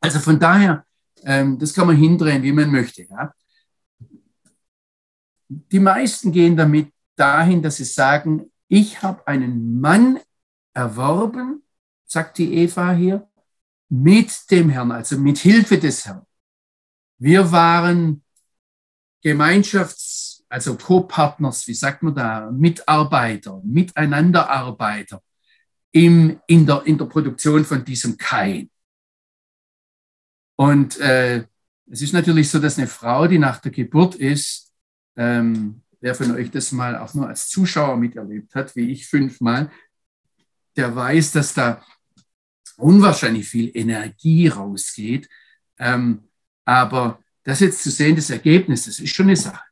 [0.00, 0.84] Also von daher,
[1.24, 3.02] ähm, das kann man hindrehen, wie man möchte.
[3.04, 3.32] Ja.
[5.48, 10.18] Die meisten gehen damit dahin, dass sie sagen, ich habe einen Mann
[10.72, 11.62] erworben,
[12.06, 13.28] sagt die Eva hier,
[14.02, 16.26] mit dem Herrn, also mit Hilfe des Herrn.
[17.18, 18.22] Wir waren
[19.22, 20.24] Gemeinschafts
[20.54, 25.20] also Co-Partners, wie sagt man da, Mitarbeiter, Miteinanderarbeiter
[25.90, 28.70] im, in, der, in der Produktion von diesem Kain.
[30.56, 31.44] Und äh,
[31.90, 34.72] es ist natürlich so, dass eine Frau, die nach der Geburt ist,
[35.16, 39.72] ähm, wer von euch das mal auch nur als Zuschauer miterlebt hat, wie ich fünfmal,
[40.76, 41.84] der weiß, dass da
[42.76, 45.28] unwahrscheinlich viel Energie rausgeht.
[45.78, 46.28] Ähm,
[46.64, 49.64] aber das jetzt zu sehen, das Ergebnis, das ist schon eine Sache.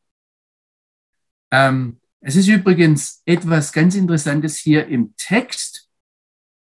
[1.51, 5.89] Ähm, es ist übrigens etwas ganz Interessantes hier im Text.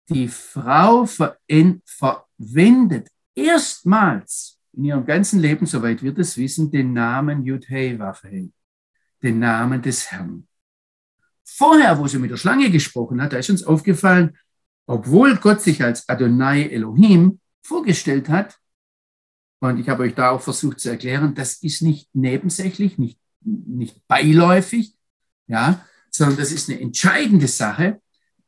[0.09, 7.97] Die Frau verwendet erstmals in ihrem ganzen Leben, soweit wir das wissen, den Namen Yudhei
[7.97, 8.49] Wafhei,
[9.23, 10.47] den Namen des Herrn.
[11.43, 14.37] Vorher, wo sie mit der Schlange gesprochen hat, da ist uns aufgefallen,
[14.87, 18.57] obwohl Gott sich als Adonai Elohim vorgestellt hat,
[19.59, 24.07] und ich habe euch da auch versucht zu erklären, das ist nicht nebensächlich, nicht nicht
[24.07, 24.95] beiläufig,
[25.47, 28.01] ja, sondern das ist eine entscheidende Sache,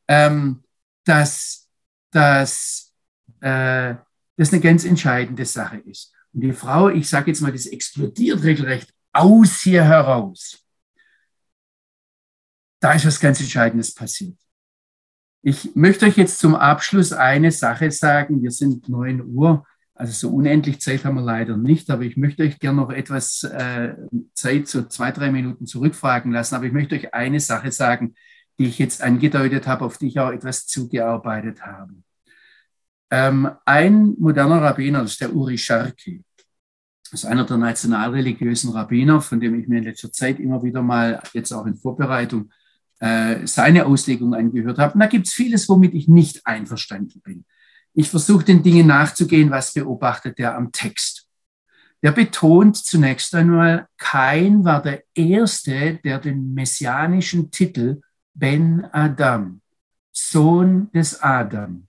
[0.08, 0.62] ähm,
[1.04, 1.68] dass,
[2.10, 2.92] dass
[3.40, 3.94] äh,
[4.36, 6.12] das eine ganz entscheidende Sache ist.
[6.32, 10.58] Und die Frau, ich sage jetzt mal, das explodiert regelrecht aus hier heraus.
[12.80, 14.38] Da ist was ganz Entscheidendes passiert.
[15.42, 18.42] Ich möchte euch jetzt zum Abschluss eine Sache sagen.
[18.42, 19.66] Wir sind 9 Uhr.
[19.94, 23.42] Also so unendlich Zeit haben wir leider nicht, aber ich möchte euch gerne noch etwas
[23.44, 23.94] äh,
[24.34, 26.54] Zeit, so zwei, drei Minuten zurückfragen lassen.
[26.54, 28.14] Aber ich möchte euch eine Sache sagen,
[28.58, 31.94] die ich jetzt angedeutet habe, auf die ich auch etwas zugearbeitet habe.
[33.10, 36.22] Ähm, ein moderner Rabbiner, das ist der Uri Sharki,
[37.10, 40.82] das ist einer der nationalreligiösen Rabbiner, von dem ich mir in letzter Zeit immer wieder
[40.82, 42.50] mal, jetzt auch in Vorbereitung,
[43.00, 44.94] äh, seine Auslegung angehört habe.
[44.94, 47.44] Und da gibt es vieles, womit ich nicht einverstanden bin.
[47.92, 51.26] Ich versuche den Dingen nachzugehen, was beobachtet er am Text.
[52.02, 58.00] Der betont zunächst einmal, Kain war der Erste, der den messianischen Titel
[58.32, 59.60] Ben Adam,
[60.12, 61.86] Sohn des Adam,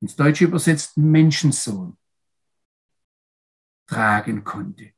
[0.00, 1.96] ins Deutsche übersetzt Menschensohn,
[3.86, 4.90] tragen konnte.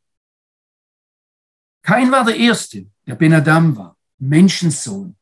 [1.82, 5.16] Kain war der Erste, der Ben Adam war, Menschensohn.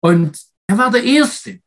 [0.00, 1.62] Und er war der Erste,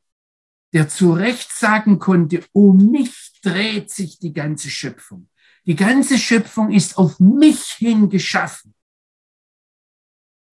[0.73, 5.29] der zu Recht sagen konnte, um mich dreht sich die ganze Schöpfung.
[5.65, 8.73] Die ganze Schöpfung ist auf mich hin geschaffen.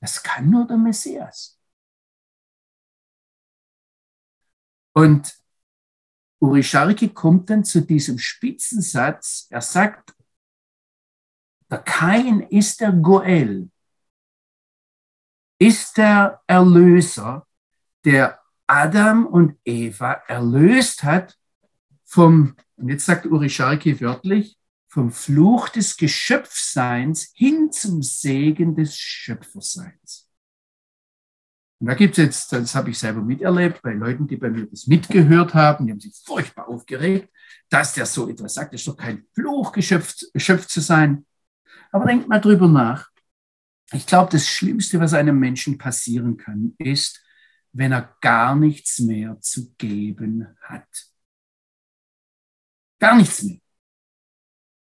[0.00, 1.58] Das kann nur der Messias.
[4.92, 5.34] Und
[6.40, 9.46] Uri Sharki kommt dann zu diesem Spitzensatz.
[9.50, 10.14] Er sagt,
[11.70, 13.70] der Kain ist der Goel,
[15.58, 17.46] ist der Erlöser,
[18.04, 21.36] der Adam und Eva erlöst hat
[22.04, 28.96] vom, und jetzt sagt Uri Sharki wörtlich, vom Fluch des Geschöpfseins hin zum Segen des
[28.96, 30.28] Schöpferseins.
[31.80, 34.66] Und da gibt es jetzt, das habe ich selber miterlebt, bei Leuten, die bei mir
[34.66, 37.28] das mitgehört haben, die haben sich furchtbar aufgeregt,
[37.68, 38.72] dass der so etwas sagt.
[38.72, 41.26] Das ist doch kein Fluch, geschöpft, geschöpft zu sein.
[41.90, 43.10] Aber denkt mal drüber nach.
[43.94, 47.24] Ich glaube, das Schlimmste, was einem Menschen passieren kann, ist,
[47.72, 50.88] wenn er gar nichts mehr zu geben hat.
[52.98, 53.60] Gar nichts mehr.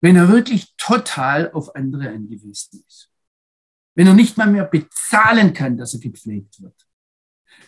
[0.01, 3.11] Wenn er wirklich total auf andere angewiesen ist.
[3.95, 6.87] Wenn er nicht mal mehr bezahlen kann, dass er gepflegt wird.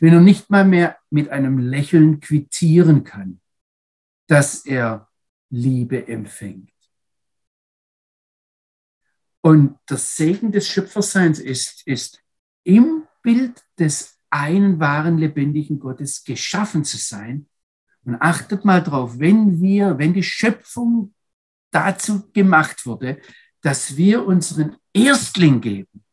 [0.01, 3.41] Wenn er nicht mal mehr mit einem Lächeln quittieren kann,
[4.27, 5.09] dass er
[5.51, 6.76] Liebe empfängt.
[9.47, 12.21] Und das Segen des Schöpferseins ist, ist
[12.65, 17.49] im Bild des einen wahren lebendigen Gottes geschaffen zu sein.
[18.05, 21.15] Und achtet mal drauf, wenn wir, wenn die Schöpfung
[21.71, 23.23] dazu gemacht wurde,
[23.61, 26.05] dass wir unseren Erstling geben,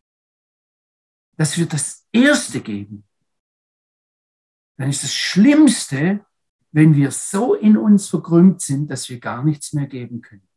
[1.35, 3.03] dass wir das Erste geben,
[4.77, 6.23] dann ist das Schlimmste,
[6.71, 10.47] wenn wir so in uns verkrümmt sind, dass wir gar nichts mehr geben können.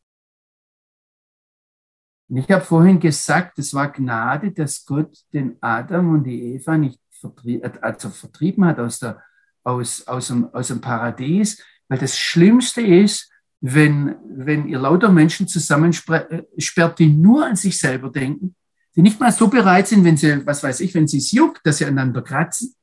[2.29, 6.77] Und ich habe vorhin gesagt, es war Gnade, dass Gott den Adam und die Eva
[6.77, 9.23] nicht vertrie also vertrieben hat aus, der,
[9.63, 15.49] aus, aus, dem, aus dem Paradies, weil das Schlimmste ist, wenn, wenn ihr lauter Menschen
[15.49, 18.55] zusammensperrt, die nur an sich selber denken,
[18.95, 21.67] die nicht mal so bereit sind, wenn sie, was weiß ich, wenn sie es juckt,
[21.67, 22.75] dass sie einander kratzen.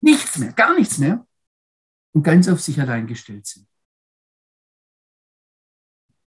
[0.00, 1.26] Nichts mehr, gar nichts mehr.
[2.12, 3.66] Und ganz auf sich allein gestellt sind.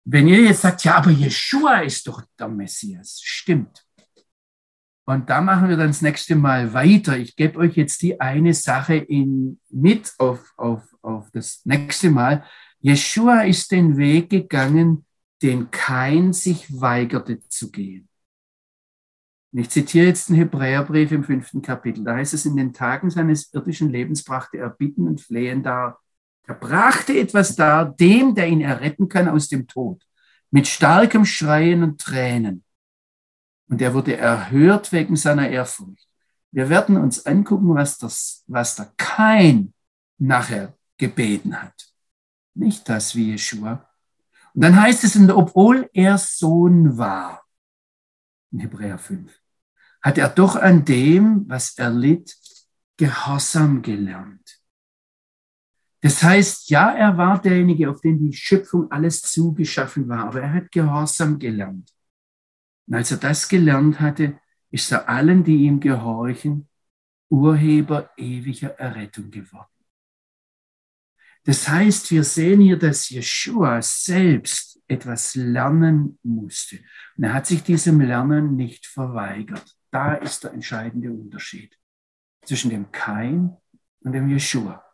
[0.09, 3.85] Wenn ihr jetzt sagt, ja, aber Jeshua ist doch der Messias, stimmt.
[5.05, 7.17] Und da machen wir dann das nächste Mal weiter.
[7.17, 12.45] Ich gebe euch jetzt die eine Sache in, mit auf, auf, auf das nächste Mal.
[12.79, 15.05] Jeshua ist den Weg gegangen,
[15.41, 18.07] den kein sich weigerte zu gehen.
[19.51, 22.05] Und ich zitiere jetzt den Hebräerbrief im fünften Kapitel.
[22.05, 25.99] Da heißt es, in den Tagen seines irdischen Lebens brachte er Bitten und Flehen dar
[26.47, 30.01] er brachte etwas dar, dem, der ihn erretten kann aus dem Tod,
[30.49, 32.63] mit starkem Schreien und Tränen.
[33.67, 36.07] Und er wurde erhört wegen seiner Ehrfurcht.
[36.51, 39.73] Wir werden uns angucken, was, das, was der Kain
[40.17, 41.89] nachher gebeten hat.
[42.53, 43.85] Nicht das wie Jeschua.
[44.53, 47.43] Und dann heißt es, obwohl er Sohn war,
[48.51, 49.37] in Hebräer 5,
[50.01, 52.37] hat er doch an dem, was er litt,
[52.95, 54.46] Gehorsam gelernt.
[56.07, 60.53] Das heißt, ja, er war derjenige, auf den die Schöpfung alles zugeschaffen war, aber er
[60.53, 61.93] hat Gehorsam gelernt.
[62.87, 64.39] Und als er das gelernt hatte,
[64.71, 66.69] ist er allen, die ihm gehorchen,
[67.29, 69.67] Urheber ewiger Errettung geworden.
[71.43, 76.79] Das heißt, wir sehen hier, dass Jeshua selbst etwas lernen musste.
[77.17, 79.75] Und er hat sich diesem Lernen nicht verweigert.
[79.91, 81.77] Da ist der entscheidende Unterschied
[82.45, 83.57] zwischen dem Kain
[83.99, 84.86] und dem Jeshua.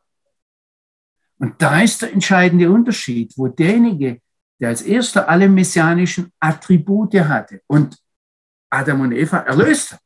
[1.44, 4.22] Und da ist der entscheidende Unterschied, wo derjenige,
[4.62, 8.02] der als erster alle messianischen Attribute hatte und
[8.70, 10.02] Adam und Eva erlöst hat,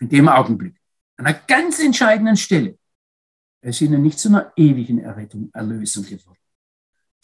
[0.00, 0.78] in dem Augenblick,
[1.16, 2.78] an einer ganz entscheidenden Stelle,
[3.62, 6.36] er ist ihnen nicht zu einer ewigen Errettung, Erlösung geworden.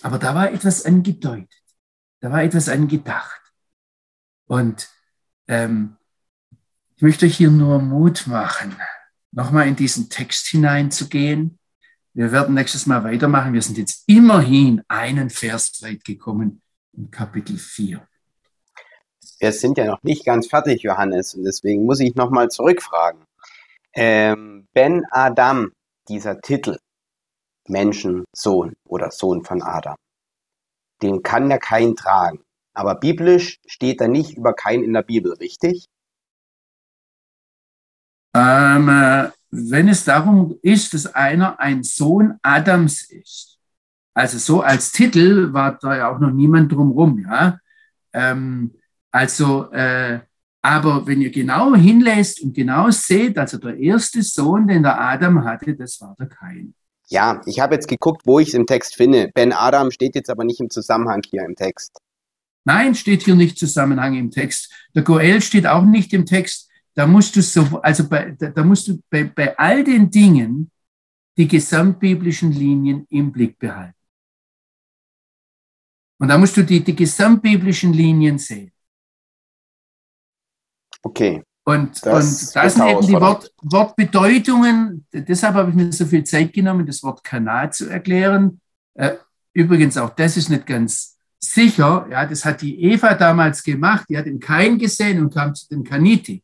[0.00, 1.62] Aber da war etwas angedeutet,
[2.20, 3.42] da war etwas angedacht.
[4.46, 4.88] Und
[5.48, 5.98] ähm,
[6.96, 8.74] ich möchte hier nur Mut machen,
[9.32, 11.57] nochmal in diesen Text hineinzugehen
[12.18, 13.52] wir werden nächstes Mal weitermachen.
[13.52, 16.60] Wir sind jetzt immerhin einen Vers weit gekommen
[16.92, 18.04] in Kapitel 4.
[19.38, 23.24] Wir sind ja noch nicht ganz fertig, Johannes, und deswegen muss ich nochmal zurückfragen.
[23.92, 25.70] Ähm, ben Adam,
[26.08, 26.78] dieser Titel,
[27.68, 29.94] Menschensohn oder Sohn von Adam,
[31.00, 32.42] den kann ja kein tragen.
[32.74, 35.86] Aber biblisch steht da nicht über kein in der Bibel, richtig?
[38.34, 43.58] Ähm, äh, wenn es darum ist, dass einer ein Sohn Adams ist,
[44.14, 47.58] also so als Titel war da ja auch noch niemand drumrum, ja.
[48.12, 48.72] Ähm,
[49.10, 50.20] also, äh,
[50.60, 55.44] aber wenn ihr genau hinlässt und genau seht, also der erste Sohn, den der Adam
[55.44, 56.74] hatte, das war der Kain.
[57.08, 59.30] Ja, ich habe jetzt geguckt, wo ich es im Text finde.
[59.32, 61.98] Ben Adam steht jetzt aber nicht im Zusammenhang hier im Text.
[62.64, 64.70] Nein, steht hier nicht Zusammenhang im Text.
[64.94, 66.67] Der Goel steht auch nicht im Text.
[66.98, 70.68] Da musst du so, also bei, da musst du bei, bei all den Dingen
[71.36, 73.94] die gesamtbiblischen Linien im Blick behalten.
[76.18, 78.72] Und da musst du die, die gesamtbiblischen Linien sehen.
[81.00, 81.44] Okay.
[81.64, 85.06] Und das, und das sind eben die Wort, Wortbedeutungen.
[85.12, 88.60] Deshalb habe ich mir so viel Zeit genommen, das Wort Kanal zu erklären.
[88.94, 89.14] Äh,
[89.52, 92.08] übrigens, auch das ist nicht ganz sicher.
[92.10, 94.06] Ja, das hat die Eva damals gemacht.
[94.08, 96.42] Die hat den Kain gesehen und kam zu dem Kaniti.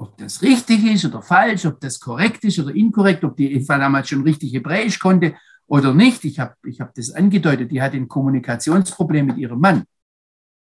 [0.00, 3.78] Ob das richtig ist oder falsch, ob das korrekt ist oder inkorrekt, ob die Eva
[3.78, 5.34] damals schon richtig Hebräisch konnte
[5.66, 6.24] oder nicht.
[6.24, 7.70] Ich habe ich hab das angedeutet.
[7.72, 9.84] Die hatte ein Kommunikationsproblem mit ihrem Mann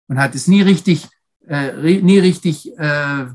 [0.08, 1.10] und hat es nie richtig
[1.48, 3.26] äh, nie richtig, äh,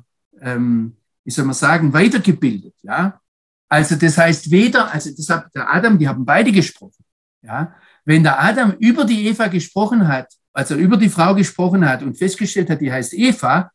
[0.40, 2.74] ähm, wie soll man sagen, weitergebildet.
[2.82, 3.20] Ja?
[3.68, 7.04] Also das heißt weder, also das hat der Adam, die haben beide gesprochen.
[7.42, 7.74] Ja?
[8.04, 12.18] Wenn der Adam über die Eva gesprochen hat, also über die Frau gesprochen hat und
[12.18, 13.70] festgestellt hat, die heißt Eva,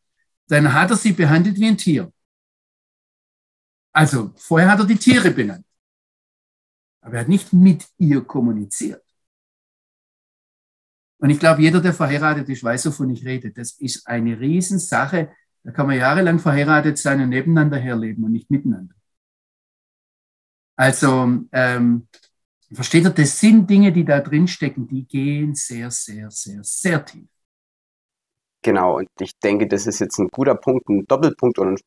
[0.47, 2.11] dann hat er sie behandelt wie ein Tier.
[3.93, 5.65] Also vorher hat er die Tiere benannt.
[7.01, 9.03] Aber er hat nicht mit ihr kommuniziert.
[11.19, 13.51] Und ich glaube, jeder, der verheiratet ist, weiß, wovon ich rede.
[13.51, 15.31] Das ist eine Riesensache.
[15.63, 18.93] Da kann man jahrelang verheiratet sein und nebeneinander herleben und nicht miteinander.
[20.75, 22.07] Also, ähm,
[22.71, 27.05] versteht ihr, das sind Dinge, die da drin stecken, die gehen sehr, sehr, sehr, sehr
[27.05, 27.29] tief.
[28.65, 31.79] Genau, und ich denke, das ist jetzt ein guter Punkt, einen Doppelpunkt oder ein,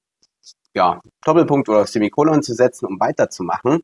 [0.77, 3.81] ja, Doppelpunkt oder Semikolon zu setzen, um weiterzumachen.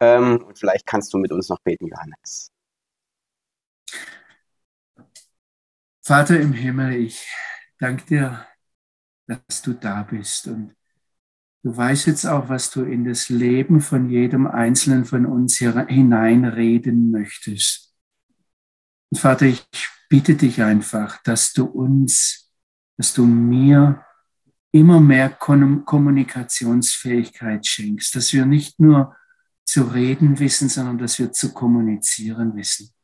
[0.00, 2.50] Ähm, und vielleicht kannst du mit uns noch beten, Johannes.
[6.02, 7.24] Vater im Himmel, ich
[7.78, 8.44] danke dir,
[9.28, 10.74] dass du da bist und
[11.62, 15.86] du weißt jetzt auch, was du in das Leben von jedem Einzelnen von uns hier
[15.86, 17.94] hineinreden möchtest.
[19.12, 19.64] Und Vater, ich
[20.14, 22.48] bitte dich einfach, dass du uns,
[22.96, 24.04] dass du mir
[24.70, 29.16] immer mehr Kommunikationsfähigkeit schenkst, dass wir nicht nur
[29.64, 32.94] zu reden wissen, sondern dass wir zu kommunizieren wissen.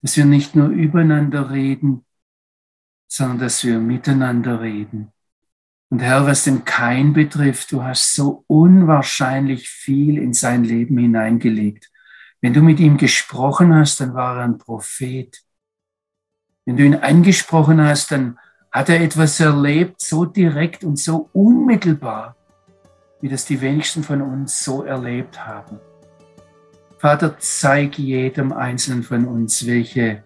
[0.00, 2.04] Dass wir nicht nur übereinander reden,
[3.06, 5.12] sondern dass wir miteinander reden.
[5.90, 11.88] Und Herr, was den Kain betrifft, du hast so unwahrscheinlich viel in sein Leben hineingelegt.
[12.40, 15.40] Wenn du mit ihm gesprochen hast, dann war er ein Prophet.
[16.64, 18.38] Wenn du ihn angesprochen hast, dann
[18.70, 22.36] hat er etwas erlebt, so direkt und so unmittelbar,
[23.20, 25.78] wie das die wenigsten von uns so erlebt haben.
[26.98, 30.22] Vater, zeig jedem Einzelnen von uns, welche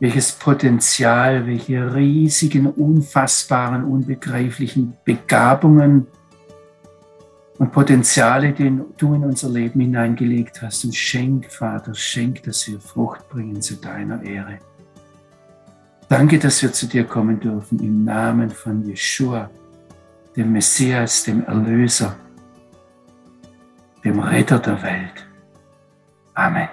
[0.00, 6.06] welches Potenzial, welche riesigen, unfassbaren, unbegreiflichen Begabungen
[7.58, 10.84] und Potenziale, die du in unser Leben hineingelegt hast.
[10.84, 14.58] Und schenk, Vater, schenk, dass wir Frucht bringen zu deiner Ehre.
[16.08, 19.50] Danke, dass wir zu dir kommen dürfen im Namen von Jeshua,
[20.36, 22.16] dem Messias, dem Erlöser,
[24.04, 25.26] dem Retter der Welt.
[26.34, 26.68] Amen.